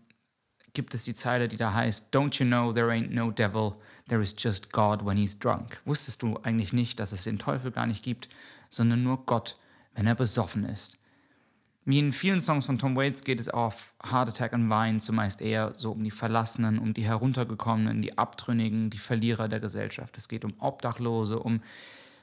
gibt 0.77 0.93
es 0.93 1.05
die 1.05 1.15
Zeile, 1.15 1.47
die 1.47 1.57
da 1.57 1.73
heißt, 1.73 2.13
Don't 2.15 2.39
you 2.39 2.45
know 2.45 2.71
there 2.71 2.91
ain't 2.91 3.09
no 3.09 3.31
devil, 3.31 3.73
there 4.09 4.21
is 4.21 4.35
just 4.37 4.71
God 4.71 5.03
when 5.03 5.17
he's 5.17 5.37
drunk. 5.37 5.81
Wusstest 5.85 6.21
du 6.21 6.37
eigentlich 6.43 6.71
nicht, 6.71 6.99
dass 6.99 7.11
es 7.11 7.23
den 7.23 7.39
Teufel 7.39 7.71
gar 7.71 7.87
nicht 7.87 8.03
gibt, 8.03 8.29
sondern 8.69 9.01
nur 9.01 9.25
Gott, 9.25 9.57
wenn 9.95 10.05
er 10.05 10.13
besoffen 10.13 10.65
ist? 10.65 10.97
Wie 11.83 11.97
in 11.97 12.13
vielen 12.13 12.41
Songs 12.41 12.67
von 12.67 12.77
Tom 12.77 12.95
Waits 12.95 13.23
geht 13.23 13.39
es 13.39 13.49
auf 13.49 13.95
Heart 14.03 14.29
Attack 14.29 14.53
and 14.53 14.69
Vine 14.69 14.99
zumeist 14.99 15.41
eher 15.41 15.73
so 15.73 15.93
um 15.93 16.03
die 16.03 16.11
Verlassenen, 16.11 16.77
um 16.77 16.93
die 16.93 17.05
Heruntergekommenen, 17.05 18.03
die 18.03 18.15
Abtrünnigen, 18.15 18.91
die 18.91 18.99
Verlierer 18.99 19.47
der 19.47 19.59
Gesellschaft. 19.59 20.15
Es 20.15 20.27
geht 20.27 20.45
um 20.45 20.53
Obdachlose, 20.59 21.39
um 21.39 21.61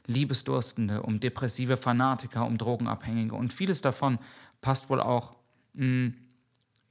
Liebesdurstende, 0.06 1.02
um 1.02 1.18
depressive 1.18 1.76
Fanatiker, 1.76 2.46
um 2.46 2.56
Drogenabhängige. 2.56 3.34
Und 3.34 3.52
vieles 3.52 3.80
davon 3.80 4.20
passt 4.60 4.90
wohl 4.90 5.00
auch 5.00 5.34
mh, 5.72 5.82
hm, 5.82 6.14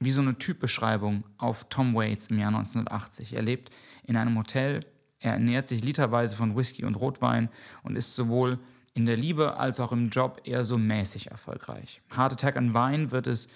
wie 0.04 0.10
so 0.10 0.22
eine 0.22 0.38
Typbeschreibung 0.38 1.24
auf 1.38 1.68
Tom 1.68 1.94
Waits 1.94 2.28
im 2.28 2.38
Jahr 2.38 2.48
1980. 2.48 3.34
Er 3.34 3.42
lebt 3.42 3.70
in 4.04 4.16
einem 4.16 4.38
Hotel, 4.38 4.80
er 5.18 5.32
ernährt 5.32 5.68
sich 5.68 5.82
literweise 5.82 6.36
von 6.36 6.56
Whisky 6.56 6.84
und 6.84 6.96
Rotwein 6.96 7.48
und 7.82 7.96
ist 7.96 8.14
sowohl 8.14 8.58
in 8.94 9.06
der 9.06 9.16
Liebe 9.16 9.56
als 9.56 9.80
auch 9.80 9.92
im 9.92 10.10
Job 10.10 10.42
eher 10.44 10.64
so 10.64 10.78
mäßig 10.78 11.30
erfolgreich. 11.30 12.00
Heart 12.14 12.34
Attack 12.34 12.56
and 12.56 12.74
Wine 12.74 13.10
wird 13.10 13.26
es 13.26 13.48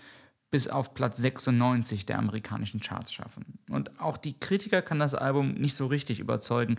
bis 0.50 0.66
auf 0.66 0.94
Platz 0.94 1.18
96 1.18 2.06
der 2.06 2.18
amerikanischen 2.18 2.80
Charts 2.80 3.12
schaffen. 3.12 3.58
Und 3.68 4.00
auch 4.00 4.16
die 4.16 4.38
Kritiker 4.38 4.82
kann 4.82 4.98
das 4.98 5.14
Album 5.14 5.54
nicht 5.54 5.74
so 5.74 5.86
richtig 5.86 6.20
überzeugen. 6.20 6.76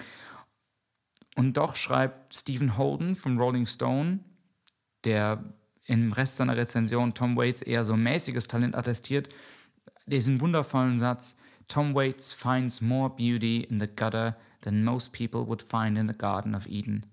Und 1.36 1.58
doch 1.58 1.76
schreibt 1.76 2.36
Stephen 2.36 2.78
Holden 2.78 3.16
vom 3.16 3.38
Rolling 3.38 3.68
Stone, 3.68 4.20
der 5.04 5.44
im 5.86 6.12
Rest 6.12 6.38
seiner 6.38 6.58
Rezension 6.58 7.14
Tom 7.14 7.36
Waits 7.38 7.62
eher 7.62 7.86
so 7.86 7.96
mäßiges 7.96 8.48
Talent 8.48 8.76
attestiert, 8.76 9.30
diesen 10.06 10.42
wundervollen 10.42 10.98
Satz: 10.98 11.36
Tom 11.68 11.94
Waits 11.96 12.34
finds 12.34 12.82
more 12.82 13.10
beauty 13.10 13.62
in 13.62 13.80
the 13.80 13.88
gutter 13.88 14.36
than 14.62 14.84
most 14.84 15.14
people 15.14 15.48
would 15.48 15.62
find 15.62 15.98
in 15.98 16.08
the 16.08 16.18
Garden 16.18 16.56
of 16.56 16.66
Eden. 16.68 17.06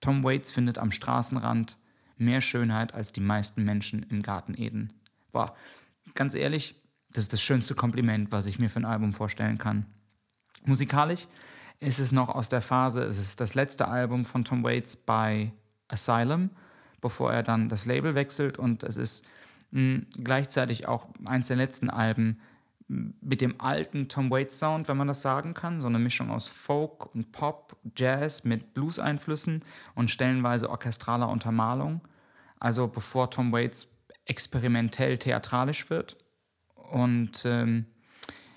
Tom 0.00 0.22
Waits 0.22 0.50
findet 0.50 0.78
am 0.78 0.92
Straßenrand 0.92 1.76
mehr 2.16 2.40
Schönheit 2.40 2.94
als 2.94 3.12
die 3.12 3.20
meisten 3.20 3.64
Menschen 3.64 4.04
im 4.10 4.22
Garten 4.22 4.54
Eden. 4.54 4.92
Boah, 5.32 5.54
ganz 6.14 6.34
ehrlich, 6.34 6.76
das 7.10 7.24
ist 7.24 7.32
das 7.32 7.42
schönste 7.42 7.74
Kompliment, 7.74 8.30
was 8.32 8.46
ich 8.46 8.58
mir 8.58 8.70
für 8.70 8.80
ein 8.80 8.84
Album 8.84 9.12
vorstellen 9.12 9.58
kann. 9.58 9.86
Musikalisch 10.64 11.26
ist 11.80 11.98
es 11.98 12.12
noch 12.12 12.28
aus 12.28 12.48
der 12.48 12.62
Phase, 12.62 13.02
es 13.04 13.18
ist 13.18 13.40
das 13.40 13.54
letzte 13.54 13.88
Album 13.88 14.24
von 14.24 14.44
Tom 14.44 14.62
Waits 14.62 14.96
bei 14.96 15.52
Asylum, 15.88 16.50
bevor 17.00 17.32
er 17.32 17.42
dann 17.42 17.68
das 17.68 17.86
Label 17.86 18.14
wechselt 18.14 18.58
und 18.58 18.82
es 18.82 18.96
ist 18.96 19.26
gleichzeitig 20.22 20.86
auch 20.88 21.08
eins 21.24 21.48
der 21.48 21.56
letzten 21.56 21.90
Alben, 21.90 22.40
mit 22.86 23.40
dem 23.40 23.60
alten 23.60 24.08
Tom 24.08 24.30
Waits 24.30 24.58
Sound, 24.58 24.88
wenn 24.88 24.96
man 24.96 25.08
das 25.08 25.22
sagen 25.22 25.54
kann, 25.54 25.80
so 25.80 25.86
eine 25.86 25.98
Mischung 25.98 26.30
aus 26.30 26.46
Folk 26.46 27.14
und 27.14 27.32
Pop, 27.32 27.76
Jazz 27.96 28.44
mit 28.44 28.74
Blues-Einflüssen 28.74 29.64
und 29.94 30.10
stellenweise 30.10 30.68
orchestraler 30.68 31.28
Untermalung. 31.28 32.02
Also 32.60 32.86
bevor 32.86 33.30
Tom 33.30 33.52
Waits 33.52 33.88
experimentell 34.26 35.18
theatralisch 35.18 35.88
wird. 35.90 36.18
Und 36.74 37.44
ähm, 37.46 37.86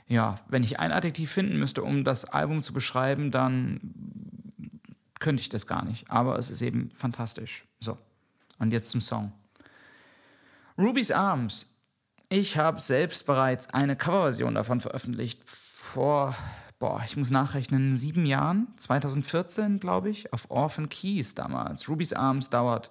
ja, 0.08 0.40
wenn 0.48 0.64
ich 0.64 0.80
ein 0.80 0.92
Adjektiv 0.92 1.32
finden 1.32 1.58
müsste, 1.58 1.84
um 1.84 2.04
das 2.04 2.26
Album 2.26 2.62
zu 2.62 2.74
beschreiben, 2.74 3.32
dann 3.32 3.80
könnte 5.20 5.42
ich 5.42 5.50
das 5.50 5.68
gar 5.68 5.84
nicht. 5.84 6.10
Aber 6.12 6.38
es 6.38 6.50
ist 6.50 6.62
eben 6.62 6.92
fantastisch. 6.94 7.66
So, 7.80 7.98
und 8.60 8.72
jetzt 8.72 8.90
zum 8.90 9.02
Song. 9.02 9.32
Ruby's 10.78 11.12
Arms 11.12 11.78
ich 12.30 12.58
habe 12.58 12.82
selbst 12.82 13.26
bereits 13.26 13.70
eine 13.70 13.96
Coverversion 13.96 14.56
davon 14.56 14.82
veröffentlicht 14.82 15.40
vor, 15.50 16.36
boah, 16.78 17.02
ich 17.06 17.16
muss 17.16 17.32
nachrechnen, 17.32 17.96
sieben 17.96 18.26
Jahren, 18.26 18.68
2014, 18.76 19.80
glaube 19.80 20.10
ich, 20.10 20.34
auf 20.34 20.52
Orphan 20.52 20.90
Keys 20.90 21.36
damals. 21.36 21.88
Ruby's 21.88 22.14
Arms 22.14 22.50
dauert 22.50 22.90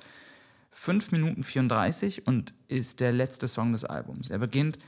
5 0.71 1.12
Minuten 1.12 1.43
34 1.43 2.26
und 2.26 2.55
ist 2.69 3.00
der 3.00 3.12
letzte 3.12 3.47
Song 3.47 3.73
des 3.73 3.85
Albums. 3.85 4.31
Er 4.31 4.38
beginnt 4.38 4.78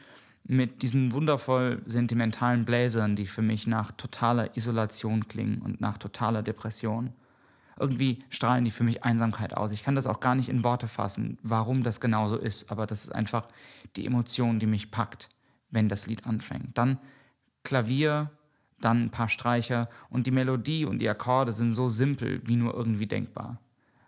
mit 0.45 0.81
diesen 0.81 1.12
wundervoll 1.12 1.83
sentimentalen 1.85 2.64
Bläsern, 2.64 3.17
die 3.17 3.26
für 3.26 3.43
mich 3.43 3.67
nach 3.67 3.93
totaler 3.93 4.57
Isolation 4.57 5.28
klingen 5.28 5.61
und 5.61 5.83
nach 5.83 5.99
totaler 5.99 6.43
Depression 6.43 7.12
irgendwie 7.81 8.25
strahlen 8.29 8.65
die 8.65 8.71
für 8.71 8.85
mich 8.85 9.05
Einsamkeit 9.05 9.57
aus. 9.57 9.73
Ich 9.73 9.83
kann 9.83 9.95
das 9.95 10.07
auch 10.07 10.21
gar 10.21 10.35
nicht 10.35 10.49
in 10.49 10.65
Worte 10.65 10.89
fassen, 10.89 11.39
warum 11.43 11.83
das 11.83 12.01
genauso 12.01 12.37
ist, 12.37 12.71
aber 12.71 12.87
das 12.87 13.05
ist 13.05 13.15
einfach 13.15 13.49
die 13.97 14.07
Emotion, 14.07 14.59
die 14.59 14.67
mich 14.67 14.91
packt, 14.91 15.29
wenn 15.71 15.89
das 15.89 16.07
Lied 16.07 16.27
anfängt. 16.27 16.77
Dann 16.77 16.99
Klavier, 17.65 18.31
dann 18.81 19.05
ein 19.05 19.11
paar 19.11 19.29
Streicher 19.29 19.89
und 20.11 20.27
die 20.27 20.31
Melodie 20.31 20.85
und 20.85 20.99
die 20.99 21.09
Akkorde 21.09 21.53
sind 21.53 21.73
so 21.73 21.89
simpel 21.89 22.41
wie 22.45 22.57
nur 22.57 22.75
irgendwie 22.75 23.07
denkbar. 23.07 23.61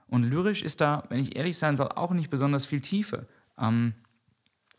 Und 0.07 0.25
lyrisch 0.25 0.63
ist 0.63 0.81
da, 0.81 1.05
wenn 1.09 1.21
ich 1.21 1.37
ehrlich 1.37 1.59
sein 1.59 1.77
soll, 1.77 1.89
auch 1.89 2.13
nicht 2.13 2.31
besonders 2.31 2.67
viel 2.67 2.81
Tiefe. 2.81 3.27
Ähm, 3.59 3.95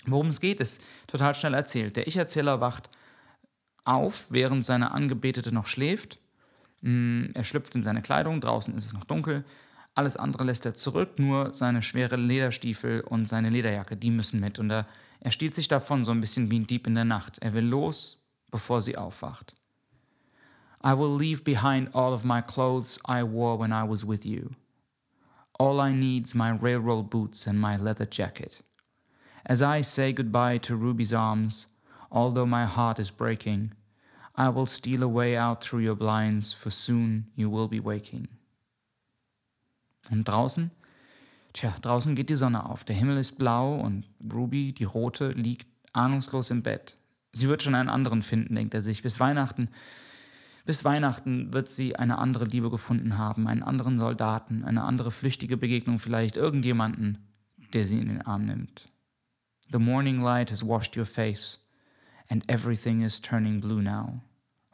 worum 0.06 0.28
es 0.28 0.42
geht, 0.42 0.60
ist 0.60 0.84
total 1.08 1.36
schnell 1.36 1.54
erzählt. 1.54 1.96
Der 1.96 2.08
Ich-Erzähler 2.08 2.60
wacht 2.60 2.90
auf, 3.84 4.28
während 4.30 4.66
seine 4.66 4.92
Angebetete 4.92 5.54
noch 5.54 5.68
schläft 5.68 6.21
er 6.84 7.44
schlüpft 7.44 7.76
in 7.76 7.84
seine 7.84 8.02
Kleidung, 8.02 8.42
draußen 8.42 8.76
ist 8.76 8.88
es 8.88 8.94
noch 8.94 9.06
dunkel. 9.06 9.44
Alles 9.94 10.18
andere 10.18 10.46
lässt 10.46 10.66
er 10.66 10.74
zurück, 10.74 11.20
nur 11.20 11.54
seine 11.54 11.82
schwere 11.82 12.16
Lederstiefel 12.16 13.02
und 13.02 13.28
seine 13.28 13.50
Lederjacke, 13.50 13.98
die 13.98 14.10
müssen 14.10 14.40
mit. 14.40 14.58
Und 14.58 14.72
er, 14.72 14.88
er 15.20 15.32
stiehlt 15.32 15.54
sich 15.54 15.68
davon 15.68 16.06
so 16.06 16.12
ein 16.12 16.22
bisschen 16.22 16.50
wie 16.50 16.60
ein 16.60 16.68
Dieb 16.68 16.88
in 16.88 16.96
der 16.96 17.06
Nacht. 17.06 17.40
Er 17.40 17.54
will 17.54 17.66
los, 17.66 18.24
bevor 18.50 18.82
sie 18.82 18.98
aufwacht. 18.98 19.54
I 20.84 20.94
will 20.94 21.16
leave 21.16 21.44
behind 21.44 21.94
all 21.94 22.14
of 22.14 22.26
my 22.26 22.42
clothes 22.42 22.98
I 23.08 23.22
wore 23.22 23.60
when 23.60 23.72
I 23.72 23.84
was 23.88 24.08
with 24.08 24.26
you. 24.26 24.52
All 25.60 25.80
I 25.80 25.94
need's 25.94 26.34
my 26.34 26.50
railroad 26.50 27.12
boots 27.12 27.46
and 27.46 27.60
my 27.60 27.78
leather 27.78 28.08
jacket. 28.10 28.64
As 29.46 29.62
I 29.62 29.82
say 29.82 30.12
goodbye 30.12 30.58
to 30.60 30.76
Ruby's 30.76 31.14
arms, 31.14 31.68
although 32.12 32.48
my 32.48 32.66
heart 32.66 32.98
is 32.98 33.12
breaking, 33.12 33.74
I 34.38 34.48
will 34.54 34.66
steal 34.66 35.04
away 35.04 35.38
out 35.38 35.62
through 35.62 35.86
your 35.86 35.96
blinds, 35.96 36.54
for 36.54 36.72
soon 36.72 37.28
you 37.36 37.52
will 37.52 37.68
be 37.68 37.84
waking. 37.84 38.28
Und 40.10 40.28
draußen? 40.28 40.72
Tja, 41.54 41.76
draußen 41.82 42.16
geht 42.16 42.30
die 42.30 42.36
Sonne 42.36 42.70
auf. 42.70 42.84
Der 42.84 42.96
Himmel 42.96 43.18
ist 43.18 43.38
blau 43.38 43.76
und 43.76 44.06
Ruby, 44.32 44.74
die 44.74 44.86
Rote, 44.86 45.32
liegt 45.32 45.68
ahnungslos 45.94 46.50
im 46.50 46.64
Bett. 46.64 46.96
Sie 47.34 47.48
wird 47.48 47.64
schon 47.64 47.76
einen 47.76 47.90
anderen 47.90 48.22
finden, 48.22 48.56
denkt 48.56 48.74
er 48.74 48.82
sich. 48.82 49.04
Bis 49.04 49.20
Weihnachten, 49.20 49.70
bis 50.66 50.86
Weihnachten 50.86 51.54
wird 51.54 51.70
sie 51.70 51.98
eine 51.98 52.18
andere 52.18 52.46
Liebe 52.46 52.70
gefunden 52.70 53.18
haben, 53.18 53.48
einen 53.48 53.64
anderen 53.64 53.98
Soldaten, 53.98 54.64
eine 54.64 54.84
andere 54.84 55.12
flüchtige 55.12 55.58
Begegnung, 55.58 56.00
vielleicht 56.00 56.38
irgendjemanden, 56.38 57.18
der 57.74 57.86
sie 57.86 58.00
in 58.00 58.08
den 58.08 58.22
Arm 58.22 58.46
nimmt. 58.46 58.88
The 59.72 59.80
morning 59.80 60.22
light 60.22 60.52
has 60.52 60.66
washed 60.66 60.98
your 60.98 61.06
face 61.06 61.60
and 62.30 62.44
everything 62.48 63.02
is 63.02 63.20
turning 63.20 63.60
blue 63.60 63.82
now. 63.82 64.22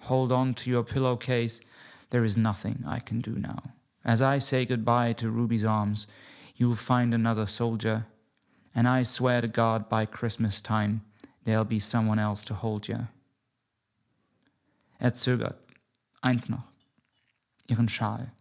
Hold 0.01 0.32
on 0.32 0.54
to 0.56 0.70
your 0.70 0.84
pillowcase, 0.84 1.62
there 2.10 2.24
is 2.24 2.38
nothing 2.38 2.84
I 2.88 3.00
can 3.00 3.20
do 3.22 3.32
now. 3.32 3.60
As 4.06 4.22
I 4.22 4.39
say 4.39 4.66
goodbye 4.66 5.13
to 5.13 5.30
Ruby's 5.30 5.66
arms, 5.66 6.08
you 6.56 6.70
will 6.70 6.75
find 6.75 7.13
another 7.13 7.46
soldier, 7.46 8.08
and 8.74 8.88
I 8.88 9.04
swear 9.04 9.42
to 9.42 9.48
God 9.48 9.89
by 9.89 10.06
Christmas 10.06 10.62
time, 10.62 11.01
there'll 11.44 11.66
be 11.66 11.80
someone 11.80 12.20
else 12.20 12.46
to 12.46 12.54
hold 12.54 12.88
you. 12.88 13.08
Er 15.00 15.13
zögert. 15.13 15.58
Eins 16.22 16.50
noch. 16.50 16.63
Ihren 17.68 17.88
Schal. 17.88 18.32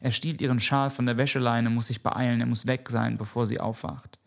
Er 0.00 0.12
stiehlt 0.12 0.40
ihren 0.40 0.60
Schal 0.60 0.90
von 0.90 1.06
der 1.06 1.18
Wäscheleine, 1.18 1.70
muss 1.70 1.88
sich 1.88 2.02
beeilen, 2.02 2.40
er 2.40 2.46
muss 2.46 2.66
weg 2.66 2.88
sein, 2.90 3.16
bevor 3.16 3.46
sie 3.46 3.58
aufwacht. 3.58 4.17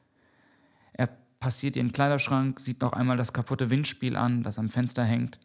Er 1.41 1.45
passiert 1.45 1.75
ihren 1.75 1.91
Kleiderschrank, 1.91 2.59
sieht 2.59 2.81
noch 2.81 2.93
einmal 2.93 3.17
das 3.17 3.33
kaputte 3.33 3.71
Windspiel 3.71 4.15
an, 4.15 4.43
das 4.43 4.59
am 4.59 4.69
Fenster 4.69 5.03
hängt. 5.03 5.39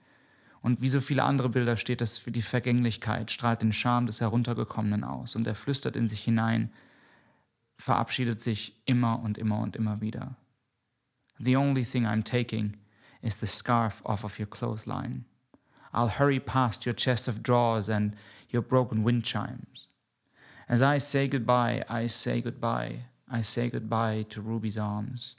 Und 0.61 0.83
wie 0.83 0.91
so 0.91 1.01
viele 1.01 1.25
andere 1.25 1.49
Bilder 1.49 1.79
steht 1.79 2.03
es 2.03 2.19
für 2.19 2.31
die 2.31 2.43
Vergänglichkeit, 2.43 3.31
strahlt 3.31 3.63
den 3.63 3.73
Charme 3.73 4.05
des 4.05 4.21
Heruntergekommenen 4.21 5.05
aus 5.05 5.37
und 5.37 5.47
er 5.47 5.55
flüstert 5.55 5.97
in 5.97 6.07
sich 6.07 6.23
hinein, 6.23 6.71
verabschiedet 7.79 8.43
sich 8.43 8.79
immer 8.85 9.23
und 9.23 9.39
immer 9.39 9.61
und 9.61 9.75
immer 9.75 10.03
wieder. 10.03 10.37
The 11.39 11.57
only 11.57 11.83
thing 11.83 12.07
I'm 12.07 12.23
taking 12.23 12.77
is 13.23 13.41
the 13.41 13.47
scarf 13.47 14.03
off 14.05 14.23
of 14.23 14.39
your 14.39 14.51
clothesline. 14.51 15.25
I'll 15.95 16.19
hurry 16.19 16.41
past 16.41 16.85
your 16.85 16.95
chest 16.95 17.27
of 17.27 17.43
drawers 17.43 17.89
and 17.89 18.15
your 18.53 18.63
broken 18.63 19.03
wind 19.03 19.25
chimes. 19.25 19.89
As 20.69 20.83
I 20.83 21.01
say 21.01 21.27
goodbye, 21.27 21.87
I 21.89 22.07
say 22.07 22.43
goodbye, 22.43 23.07
I 23.31 23.41
say 23.41 23.71
goodbye 23.71 24.27
to 24.29 24.43
Ruby's 24.43 24.77
arms. 24.77 25.37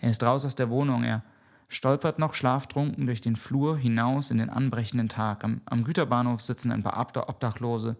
Er 0.00 0.10
ist 0.10 0.22
raus 0.22 0.44
aus 0.44 0.54
der 0.54 0.70
Wohnung, 0.70 1.04
er 1.04 1.22
stolpert 1.68 2.18
noch 2.18 2.34
schlaftrunken 2.34 3.06
durch 3.06 3.20
den 3.20 3.36
Flur 3.36 3.78
hinaus 3.78 4.30
in 4.30 4.38
den 4.38 4.50
anbrechenden 4.50 5.08
Tag. 5.08 5.44
Am, 5.44 5.60
am 5.66 5.84
Güterbahnhof 5.84 6.42
sitzen 6.42 6.72
ein 6.72 6.82
paar 6.82 6.98
Obdachlose. 6.98 7.96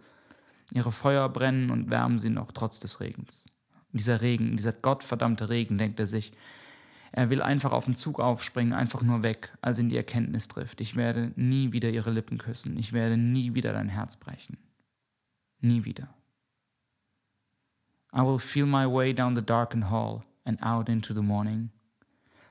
Ihre 0.73 0.93
Feuer 0.93 1.29
brennen 1.29 1.71
und 1.71 1.91
wärmen 1.91 2.19
sie 2.19 2.31
noch 2.31 2.53
trotz 2.53 2.81
des 2.81 3.01
Regens. 3.01 3.49
Dieser 3.93 4.23
Regen, 4.23 4.57
dieser 4.57 4.73
gottverdammte 4.73 5.51
Regen, 5.51 5.79
denkt 5.79 6.01
er 6.01 6.07
sich. 6.07 6.33
Er 7.13 7.29
will 7.29 7.43
einfach 7.43 7.73
auf 7.73 7.87
den 7.87 7.97
Zug 7.97 8.21
aufspringen, 8.21 8.73
einfach 8.73 9.03
nur 9.03 9.23
weg, 9.23 9.53
als 9.63 9.79
ihn 9.79 9.89
die 9.89 9.97
Erkenntnis 9.97 10.47
trifft. 10.47 10.81
Ich 10.81 10.95
werde 10.95 11.33
nie 11.35 11.73
wieder 11.73 11.91
ihre 11.91 12.11
Lippen 12.11 12.39
küssen. 12.39 12.77
Ich 12.77 12.93
werde 12.93 13.17
nie 13.17 13.55
wieder 13.55 13.73
dein 13.73 13.89
Herz 13.89 14.17
brechen. 14.17 14.59
Nie 15.61 15.85
wieder. 15.85 16.09
I 18.13 18.21
will 18.21 18.39
feel 18.39 18.67
my 18.67 18.87
way 18.87 19.13
down 19.13 19.35
the 19.37 19.43
darkened 19.43 19.91
hall 19.91 20.23
and 20.45 20.61
out 20.63 20.89
into 20.89 21.15
the 21.15 21.23
morning. 21.23 21.71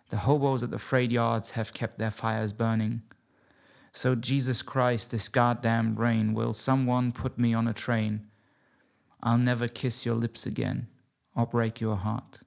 The 0.10 0.18
hobos 0.18 0.64
at 0.64 0.72
the 0.72 0.80
freight 0.80 1.12
yards 1.12 1.52
have 1.52 1.74
kept 1.74 1.98
their 1.98 2.12
fires 2.12 2.52
burning. 2.52 3.04
So, 3.92 4.16
Jesus 4.16 4.62
Christ, 4.62 5.12
this 5.12 5.30
goddamn 5.30 5.96
rain, 5.96 6.34
will 6.34 6.54
someone 6.54 7.12
put 7.12 7.40
me 7.40 7.54
on 7.54 7.68
a 7.68 7.74
train? 7.74 8.28
I'll 9.22 9.38
never 9.38 9.68
kiss 9.68 10.06
your 10.06 10.16
lips 10.16 10.46
again 10.46 10.88
or 11.36 11.46
break 11.46 11.82
your 11.82 11.96
heart. 11.96 12.40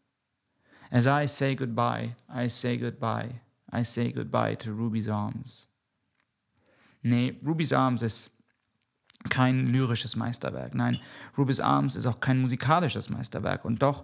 As 0.90 1.07
I 1.07 1.26
say 1.26 1.54
goodbye, 1.54 2.16
I 2.28 2.49
say 2.49 2.76
goodbye, 2.76 3.40
I 3.71 3.83
say 3.83 4.12
goodbye 4.12 4.54
to 4.57 4.73
Ruby's 4.73 5.09
Arms. 5.09 5.66
Nee, 7.02 7.38
Ruby's 7.42 7.73
Arms 7.73 8.02
ist 8.02 8.31
kein 9.28 9.73
lyrisches 9.73 10.16
Meisterwerk. 10.16 10.75
Nein, 10.75 10.99
Ruby's 11.37 11.61
Arms 11.61 11.97
ist 11.97 12.07
auch 12.07 12.21
kein 12.21 12.40
musikalisches 12.40 13.09
Meisterwerk. 13.09 13.64
Und 13.64 13.83
doch 13.83 14.02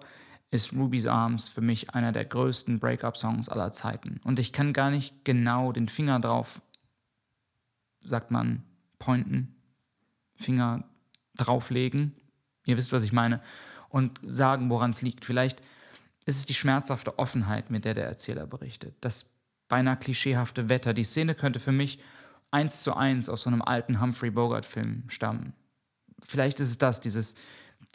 ist 0.51 0.73
Ruby's 0.73 1.05
Arms 1.05 1.47
für 1.47 1.61
mich 1.61 1.93
einer 1.93 2.11
der 2.11 2.25
größten 2.25 2.79
Breakup-Songs 2.79 3.49
aller 3.49 3.71
Zeiten. 3.71 4.19
Und 4.23 4.39
ich 4.39 4.51
kann 4.51 4.73
gar 4.73 4.89
nicht 4.89 5.23
genau 5.23 5.71
den 5.71 5.87
Finger 5.87 6.19
drauf, 6.19 6.61
sagt 8.01 8.31
man, 8.31 8.63
pointen, 8.97 9.55
Finger 10.35 10.85
drauflegen. 11.35 12.15
Ihr 12.65 12.77
wisst, 12.77 12.91
was 12.91 13.03
ich 13.03 13.11
meine. 13.11 13.41
Und 13.89 14.19
sagen, 14.25 14.69
woran 14.69 14.91
es 14.91 15.01
liegt. 15.01 15.25
Vielleicht 15.25 15.61
ist 16.25 16.37
es 16.37 16.45
die 16.45 16.53
schmerzhafte 16.53 17.17
Offenheit, 17.17 17.69
mit 17.69 17.85
der 17.85 17.93
der 17.93 18.05
Erzähler 18.05 18.45
berichtet. 18.47 18.95
Das 19.01 19.27
beinahe 19.67 19.97
klischeehafte 19.97 20.69
Wetter. 20.69 20.93
Die 20.93 21.03
Szene 21.03 21.35
könnte 21.35 21.59
für 21.59 21.71
mich 21.71 21.99
eins 22.51 22.83
zu 22.83 22.95
eins 22.95 23.29
aus 23.29 23.43
so 23.43 23.49
einem 23.49 23.61
alten 23.61 24.01
Humphrey 24.01 24.31
Bogart-Film 24.31 25.03
stammen. 25.07 25.53
Vielleicht 26.23 26.59
ist 26.59 26.69
es 26.69 26.77
das, 26.77 27.01
dieses 27.01 27.35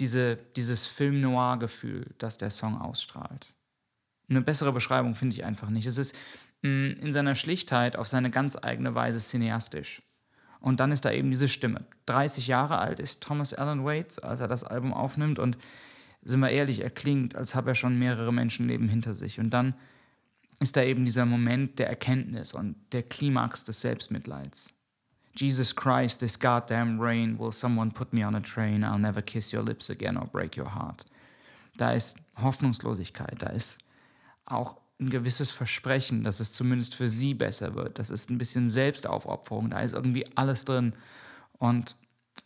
diese, 0.01 0.37
dieses 0.57 0.87
Film-Noir-Gefühl, 0.87 2.15
das 2.19 2.39
der 2.39 2.51
Song 2.51 2.81
ausstrahlt. 2.81 3.49
Eine 4.29 4.43
bessere 4.43 4.73
Beschreibung 4.73 5.15
finde 5.15 5.37
ich 5.37 5.45
einfach 5.45 5.71
nicht. 5.71 5.87
Es 5.87 5.99
ist 5.99 6.17
mh, 6.63 6.71
mm, 6.71 6.97
in 7.01 7.13
seiner 7.13 7.35
Schlichtheit 7.35 7.97
auf 7.97 8.09
seine 8.09 8.31
ganz 8.31 8.57
eigene 8.61 8.95
Weise 8.95 9.19
cineastisch. 9.19 10.03
Und 10.61 10.81
dann 10.81 10.93
ist 10.93 11.05
da 11.05 11.13
eben 11.13 11.31
diese 11.31 11.49
Stimme. 11.49 11.85
30 12.07 12.47
Jahre 12.47 12.79
alt 12.79 12.99
ist 12.99 13.23
Thomas 13.23 13.53
Allen 13.53 13.85
Waits, 13.85 14.19
als 14.19 14.41
er 14.41 14.49
das 14.49 14.65
Album 14.65 14.95
aufnimmt. 14.95 15.39
Und 15.39 15.59
sind 16.23 16.41
wir 16.41 16.49
ehrlich, 16.49 16.81
er 16.81 16.91
klingt, 16.91 17.37
als 17.37 17.55
habe 17.55 17.73
er 17.73 17.75
schon 17.75 17.99
mehrere 17.99 18.33
Menschenleben 18.33 18.89
hinter 18.89 19.15
sich. 19.15 19.39
Und 19.39 19.51
dann 19.51 19.75
ist 20.61 20.77
da 20.77 20.83
eben 20.83 21.05
dieser 21.05 21.27
Moment 21.27 21.79
der 21.79 21.89
Erkenntnis 21.89 22.55
und 22.55 22.77
der 22.93 23.03
Klimax 23.03 23.65
des 23.65 23.83
Selbstmitleids. 23.83 24.73
Jesus 25.37 25.75
Christ, 25.75 26.21
this 26.21 26.39
goddamn 26.39 27.01
rain, 27.01 27.37
will 27.39 27.53
someone 27.53 27.91
put 27.91 28.13
me 28.13 28.23
on 28.23 28.35
a 28.35 28.41
train? 28.41 28.85
I'll 28.85 28.99
never 28.99 29.21
kiss 29.21 29.53
your 29.53 29.63
lips 29.63 29.91
again 29.91 30.17
or 30.17 30.27
break 30.27 30.57
your 30.57 30.75
heart. 30.75 31.05
Da 31.77 31.93
ist 31.93 32.17
Hoffnungslosigkeit, 32.37 33.43
da 33.43 33.49
ist 33.49 33.79
auch 34.47 34.77
ein 35.01 35.11
gewisses 35.11 35.51
Versprechen, 35.51 36.23
dass 36.23 36.39
es 36.39 36.53
zumindest 36.53 36.95
für 36.95 37.09
sie 37.09 37.35
besser 37.35 37.75
wird. 37.75 37.99
Das 37.99 38.11
ist 38.11 38.31
ein 38.31 38.39
bisschen 38.39 38.69
Selbstaufopferung, 38.69 39.71
da 39.71 39.81
ist 39.81 39.95
irgendwie 39.95 40.25
alles 40.37 40.65
drin. 40.65 40.95
Und 41.59 41.97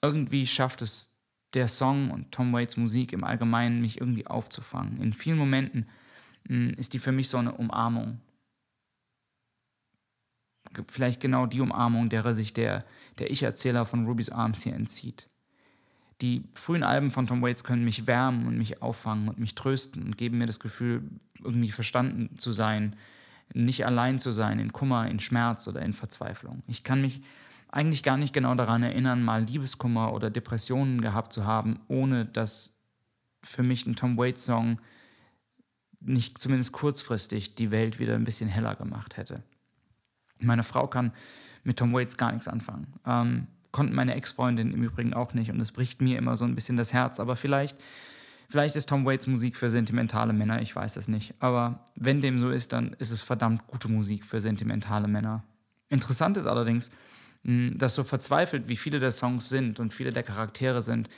irgendwie 0.00 0.46
schafft 0.46 0.80
es 0.80 1.14
der 1.54 1.68
Song 1.68 2.10
und 2.10 2.32
Tom 2.32 2.52
Waits 2.52 2.76
Musik 2.76 3.12
im 3.12 3.24
Allgemeinen, 3.24 3.80
mich 3.80 4.00
irgendwie 4.00 4.26
aufzufangen. 4.26 5.00
In 5.02 5.12
vielen 5.12 5.38
Momenten 5.38 5.88
hm, 6.46 6.70
ist 6.74 6.94
die 6.94 6.98
für 6.98 7.12
mich 7.12 7.28
so 7.28 7.38
eine 7.38 7.52
Umarmung 7.52 8.20
vielleicht 10.90 11.20
genau 11.20 11.46
die 11.46 11.60
Umarmung, 11.60 12.08
derer 12.08 12.34
sich 12.34 12.52
der, 12.52 12.84
der 13.18 13.30
Ich-Erzähler 13.30 13.86
von 13.86 14.06
Ruby's 14.06 14.30
Arms 14.30 14.62
hier 14.62 14.74
entzieht. 14.74 15.26
Die 16.20 16.44
frühen 16.54 16.82
Alben 16.82 17.10
von 17.10 17.26
Tom 17.26 17.42
Waits 17.42 17.64
können 17.64 17.84
mich 17.84 18.06
wärmen 18.06 18.46
und 18.46 18.58
mich 18.58 18.82
auffangen 18.82 19.28
und 19.28 19.38
mich 19.38 19.54
trösten 19.54 20.02
und 20.02 20.18
geben 20.18 20.38
mir 20.38 20.46
das 20.46 20.58
Gefühl, 20.58 21.02
irgendwie 21.42 21.70
verstanden 21.70 22.38
zu 22.38 22.52
sein, 22.52 22.96
nicht 23.54 23.86
allein 23.86 24.18
zu 24.18 24.32
sein 24.32 24.58
in 24.58 24.72
Kummer, 24.72 25.08
in 25.08 25.20
Schmerz 25.20 25.68
oder 25.68 25.80
in 25.82 25.92
Verzweiflung. 25.92 26.62
Ich 26.66 26.82
kann 26.82 27.00
mich 27.00 27.22
eigentlich 27.70 28.02
gar 28.02 28.16
nicht 28.16 28.32
genau 28.32 28.54
daran 28.54 28.82
erinnern, 28.82 29.22
mal 29.22 29.44
Liebeskummer 29.44 30.12
oder 30.12 30.30
Depressionen 30.30 31.00
gehabt 31.00 31.32
zu 31.32 31.44
haben, 31.44 31.80
ohne 31.88 32.24
dass 32.24 32.74
für 33.42 33.62
mich 33.62 33.86
ein 33.86 33.94
Tom 33.94 34.16
Waits-Song 34.16 34.80
nicht 36.00 36.38
zumindest 36.38 36.72
kurzfristig 36.72 37.54
die 37.54 37.70
Welt 37.70 37.98
wieder 37.98 38.14
ein 38.14 38.24
bisschen 38.24 38.48
heller 38.48 38.74
gemacht 38.74 39.16
hätte. 39.16 39.42
Meine 40.40 40.62
Frau 40.62 40.86
kann 40.86 41.12
mit 41.64 41.78
Tom 41.78 41.92
Waits 41.92 42.16
gar 42.16 42.32
nichts 42.32 42.48
anfangen. 42.48 42.86
Ähm, 43.06 43.46
konnten 43.72 43.94
meine 43.94 44.14
Ex-Freundin 44.14 44.72
im 44.72 44.82
Übrigen 44.82 45.14
auch 45.14 45.34
nicht 45.34 45.50
und 45.50 45.60
es 45.60 45.72
bricht 45.72 46.00
mir 46.00 46.18
immer 46.18 46.36
so 46.36 46.44
ein 46.44 46.54
bisschen 46.54 46.76
das 46.76 46.92
Herz. 46.92 47.20
Aber 47.20 47.36
vielleicht, 47.36 47.76
vielleicht 48.48 48.76
ist 48.76 48.88
Tom 48.88 49.04
Waits 49.04 49.26
Musik 49.26 49.56
für 49.56 49.70
sentimentale 49.70 50.32
Männer, 50.32 50.62
ich 50.62 50.74
weiß 50.74 50.96
es 50.96 51.08
nicht. 51.08 51.34
Aber 51.40 51.84
wenn 51.94 52.20
dem 52.20 52.38
so 52.38 52.50
ist, 52.50 52.72
dann 52.72 52.94
ist 52.98 53.10
es 53.10 53.20
verdammt 53.20 53.66
gute 53.66 53.88
Musik 53.88 54.24
für 54.24 54.40
sentimentale 54.40 55.08
Männer. 55.08 55.44
Interessant 55.90 56.36
ist 56.36 56.46
allerdings, 56.46 56.90
dass 57.44 57.94
so 57.94 58.04
verzweifelt 58.04 58.68
wie 58.68 58.76
viele 58.76 59.00
der 59.00 59.12
Songs 59.12 59.48
sind 59.48 59.80
und 59.80 59.94
viele 59.94 60.10
der 60.10 60.22
Charaktere 60.22 60.82
sind, 60.82 61.08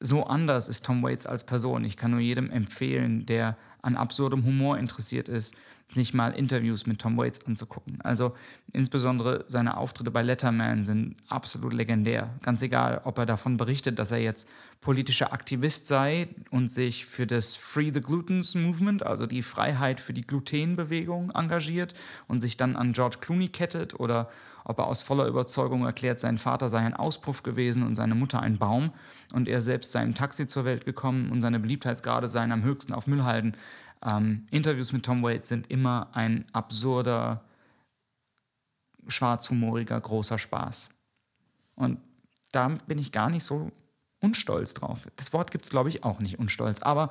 so 0.00 0.24
anders 0.26 0.68
ist 0.68 0.84
Tom 0.84 1.02
Waits 1.02 1.26
als 1.26 1.44
Person. 1.44 1.84
Ich 1.84 1.96
kann 1.96 2.10
nur 2.10 2.20
jedem 2.20 2.50
empfehlen, 2.50 3.26
der 3.26 3.56
an 3.82 3.96
absurdem 3.96 4.44
Humor 4.44 4.78
interessiert 4.78 5.28
ist, 5.28 5.54
sich 5.88 6.14
mal 6.14 6.30
Interviews 6.30 6.86
mit 6.86 7.00
Tom 7.00 7.16
Waits 7.16 7.46
anzugucken. 7.46 8.00
Also 8.02 8.32
insbesondere 8.72 9.44
seine 9.48 9.76
Auftritte 9.76 10.10
bei 10.10 10.22
Letterman 10.22 10.82
sind 10.82 11.16
absolut 11.28 11.72
legendär. 11.72 12.34
Ganz 12.42 12.62
egal, 12.62 13.00
ob 13.04 13.18
er 13.18 13.26
davon 13.26 13.56
berichtet, 13.56 13.98
dass 13.98 14.10
er 14.10 14.18
jetzt 14.18 14.48
politischer 14.80 15.32
Aktivist 15.32 15.86
sei 15.86 16.28
und 16.50 16.70
sich 16.70 17.06
für 17.06 17.26
das 17.26 17.54
Free 17.54 17.92
the 17.94 18.00
Glutens 18.00 18.54
Movement, 18.54 19.04
also 19.04 19.26
die 19.26 19.42
Freiheit 19.42 20.00
für 20.00 20.12
die 20.12 20.26
Glutenbewegung, 20.26 21.30
engagiert 21.30 21.94
und 22.26 22.40
sich 22.40 22.56
dann 22.56 22.76
an 22.76 22.92
George 22.92 23.18
Clooney 23.20 23.48
kettet 23.48 23.98
oder 23.98 24.28
ob 24.64 24.80
er 24.80 24.88
aus 24.88 25.02
voller 25.02 25.26
Überzeugung 25.26 25.84
erklärt, 25.84 26.18
sein 26.18 26.38
Vater 26.38 26.68
sei 26.68 26.78
ein 26.78 26.94
Auspuff 26.94 27.44
gewesen 27.44 27.84
und 27.84 27.94
seine 27.94 28.16
Mutter 28.16 28.40
ein 28.40 28.58
Baum 28.58 28.90
und 29.32 29.48
er 29.48 29.60
selbst 29.60 29.92
sei 29.92 30.02
im 30.02 30.16
Taxi 30.16 30.48
zur 30.48 30.64
Welt 30.64 30.84
gekommen 30.84 31.30
und 31.30 31.40
seine 31.40 31.60
Beliebtheitsgrade 31.60 32.28
seien 32.28 32.50
am 32.50 32.64
höchsten 32.64 32.92
auf 32.92 33.06
Müllhalden. 33.06 33.56
Ähm, 34.06 34.46
Interviews 34.50 34.92
mit 34.92 35.04
Tom 35.04 35.22
Waits 35.22 35.48
sind 35.48 35.70
immer 35.70 36.08
ein 36.12 36.46
absurder, 36.52 37.42
schwarzhumoriger, 39.08 40.00
großer 40.00 40.38
Spaß. 40.38 40.90
Und 41.74 41.98
da 42.52 42.68
bin 42.86 42.98
ich 42.98 43.12
gar 43.12 43.28
nicht 43.28 43.44
so 43.44 43.72
unstolz 44.20 44.74
drauf. 44.74 45.08
Das 45.16 45.32
Wort 45.32 45.50
gibt 45.50 45.64
es, 45.64 45.70
glaube 45.70 45.88
ich, 45.88 46.04
auch 46.04 46.20
nicht 46.20 46.38
unstolz. 46.38 46.82
Aber 46.82 47.10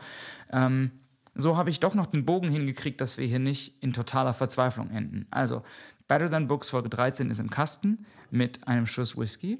ähm, 0.51 0.91
so 1.35 1.57
habe 1.57 1.69
ich 1.69 1.81
doch 1.81 1.93
noch 1.93 2.07
den 2.07 2.25
Bogen 2.25 2.49
hingekriegt, 2.49 3.01
dass 3.01 3.17
wir 3.17 3.27
hier 3.27 3.39
nicht 3.39 3.83
in 3.83 3.93
totaler 3.93 4.33
Verzweiflung 4.33 4.89
enden. 4.89 5.27
Also, 5.31 5.63
Better 6.07 6.29
Than 6.29 6.47
Books 6.47 6.69
Folge 6.69 6.89
13 6.89 7.29
ist 7.29 7.39
im 7.39 7.49
Kasten 7.49 8.05
mit 8.31 8.67
einem 8.67 8.85
Schuss 8.85 9.17
Whisky 9.17 9.57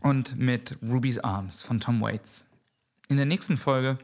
und 0.00 0.38
mit 0.38 0.78
Ruby's 0.82 1.18
Arms 1.18 1.62
von 1.62 1.80
Tom 1.80 2.00
Waits. 2.00 2.46
In 3.12 3.18
der 3.18 3.26
nächsten 3.26 3.58
Folge, 3.58 3.98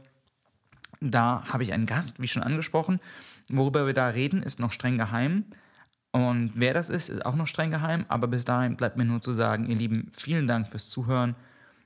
da 1.01 1.43
habe 1.51 1.63
ich 1.63 1.73
einen 1.73 1.87
Gast, 1.87 2.21
wie 2.21 2.29
schon 2.29 2.43
angesprochen. 2.43 3.01
Worüber 3.49 3.87
wir 3.87 3.95
da 3.95 4.09
reden, 4.09 4.43
ist 4.43 4.61
noch 4.61 4.71
streng 4.71 4.99
geheim. 4.99 5.47
Und 6.11 6.53
wer 6.57 6.75
das 6.75 6.91
ist, 6.91 7.09
ist 7.09 7.25
auch 7.25 7.35
noch 7.35 7.47
streng 7.47 7.71
geheim. 7.71 8.05
Aber 8.09 8.27
bis 8.27 8.45
dahin 8.45 8.77
bleibt 8.77 8.99
mir 8.99 9.07
nur 9.07 9.23
zu 9.23 9.33
sagen, 9.33 9.67
ihr 9.71 9.77
Lieben, 9.77 10.13
vielen 10.13 10.47
Dank 10.47 10.67
fürs 10.67 10.91
Zuhören. 10.91 11.37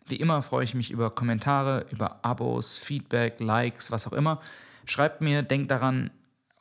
Wie 0.09 0.17
immer 0.17 0.43
freue 0.43 0.65
ich 0.65 0.75
mich 0.75 0.91
über 0.91 1.11
Kommentare, 1.11 1.87
über 1.93 2.25
Abos, 2.25 2.77
Feedback, 2.79 3.39
Likes, 3.39 3.93
was 3.93 4.09
auch 4.09 4.15
immer. 4.15 4.41
Schreibt 4.85 5.21
mir, 5.21 5.43
denkt 5.43 5.71
daran, 5.71 6.11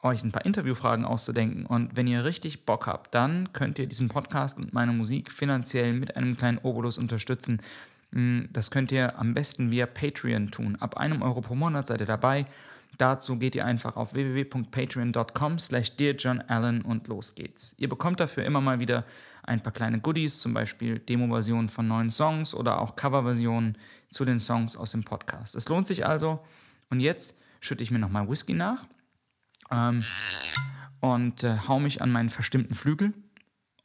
euch 0.03 0.23
ein 0.23 0.31
paar 0.31 0.45
Interviewfragen 0.45 1.05
auszudenken. 1.05 1.65
Und 1.65 1.97
wenn 1.97 2.05
ihr 2.05 2.23
richtig 2.23 2.67
Bock 2.67 2.85
habt, 2.85 3.15
dann 3.15 3.51
könnt 3.51 3.79
ihr 3.79 3.87
diesen 3.87 4.09
Podcast 4.09 4.59
und 4.59 4.73
meine 4.73 4.91
Musik 4.91 5.31
finanziell 5.31 5.93
mit 5.93 6.15
einem 6.15 6.37
kleinen 6.37 6.59
Obolus 6.59 6.99
unterstützen. 6.99 7.61
Mm, 8.11 8.41
das 8.51 8.71
könnt 8.71 8.91
ihr 8.91 9.17
am 9.17 9.33
besten 9.33 9.71
via 9.71 9.85
Patreon 9.85 10.51
tun. 10.51 10.77
Ab 10.79 10.97
einem 10.97 11.21
Euro 11.21 11.41
pro 11.41 11.55
Monat 11.55 11.87
seid 11.87 12.01
ihr 12.01 12.05
dabei. 12.05 12.45
Dazu 12.97 13.37
geht 13.37 13.55
ihr 13.55 13.65
einfach 13.65 13.95
auf 13.95 14.13
www.patreon.com 14.13 15.59
slash 15.59 15.95
dearjohnallen 15.95 16.81
und 16.81 17.07
los 17.07 17.35
geht's. 17.35 17.73
Ihr 17.77 17.89
bekommt 17.89 18.19
dafür 18.19 18.45
immer 18.45 18.61
mal 18.61 18.79
wieder 18.79 19.05
ein 19.43 19.61
paar 19.61 19.73
kleine 19.73 19.99
Goodies, 19.99 20.39
zum 20.39 20.53
Beispiel 20.53 20.99
Demo-Versionen 20.99 21.69
von 21.69 21.87
neuen 21.87 22.11
Songs 22.11 22.53
oder 22.53 22.79
auch 22.79 22.95
Cover-Versionen 22.95 23.77
zu 24.09 24.25
den 24.25 24.39
Songs 24.39 24.75
aus 24.75 24.91
dem 24.91 25.03
Podcast. 25.03 25.55
Es 25.55 25.67
lohnt 25.67 25.87
sich 25.87 26.05
also. 26.05 26.43
Und 26.89 26.99
jetzt 26.99 27.39
schütte 27.59 27.81
ich 27.81 27.91
mir 27.91 27.99
nochmal 27.99 28.29
Whisky 28.29 28.53
nach 28.53 28.85
ähm, 29.71 30.03
und 30.99 31.43
äh, 31.43 31.57
hau 31.67 31.79
mich 31.79 32.01
an 32.01 32.11
meinen 32.11 32.29
verstimmten 32.29 32.75
Flügel 32.75 33.13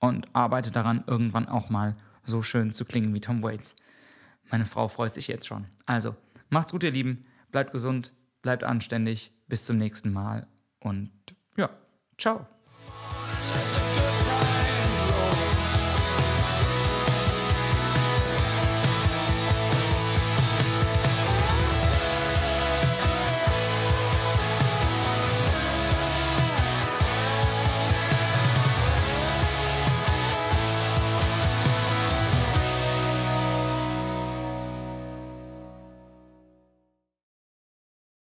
und 0.00 0.28
arbeite 0.34 0.70
daran, 0.70 1.04
irgendwann 1.06 1.48
auch 1.48 1.70
mal 1.70 1.96
so 2.24 2.42
schön 2.42 2.72
zu 2.72 2.84
klingen 2.84 3.14
wie 3.14 3.20
Tom 3.20 3.42
Waits. 3.42 3.76
Meine 4.50 4.66
Frau 4.66 4.88
freut 4.88 5.14
sich 5.14 5.28
jetzt 5.28 5.46
schon. 5.46 5.66
Also, 5.86 6.14
macht's 6.50 6.72
gut, 6.72 6.82
ihr 6.82 6.90
Lieben. 6.90 7.24
Bleibt 7.50 7.72
gesund, 7.72 8.12
bleibt 8.42 8.64
anständig. 8.64 9.32
Bis 9.48 9.64
zum 9.64 9.78
nächsten 9.78 10.12
Mal 10.12 10.48
und 10.80 11.10
ja, 11.56 11.70
ciao. 12.18 12.46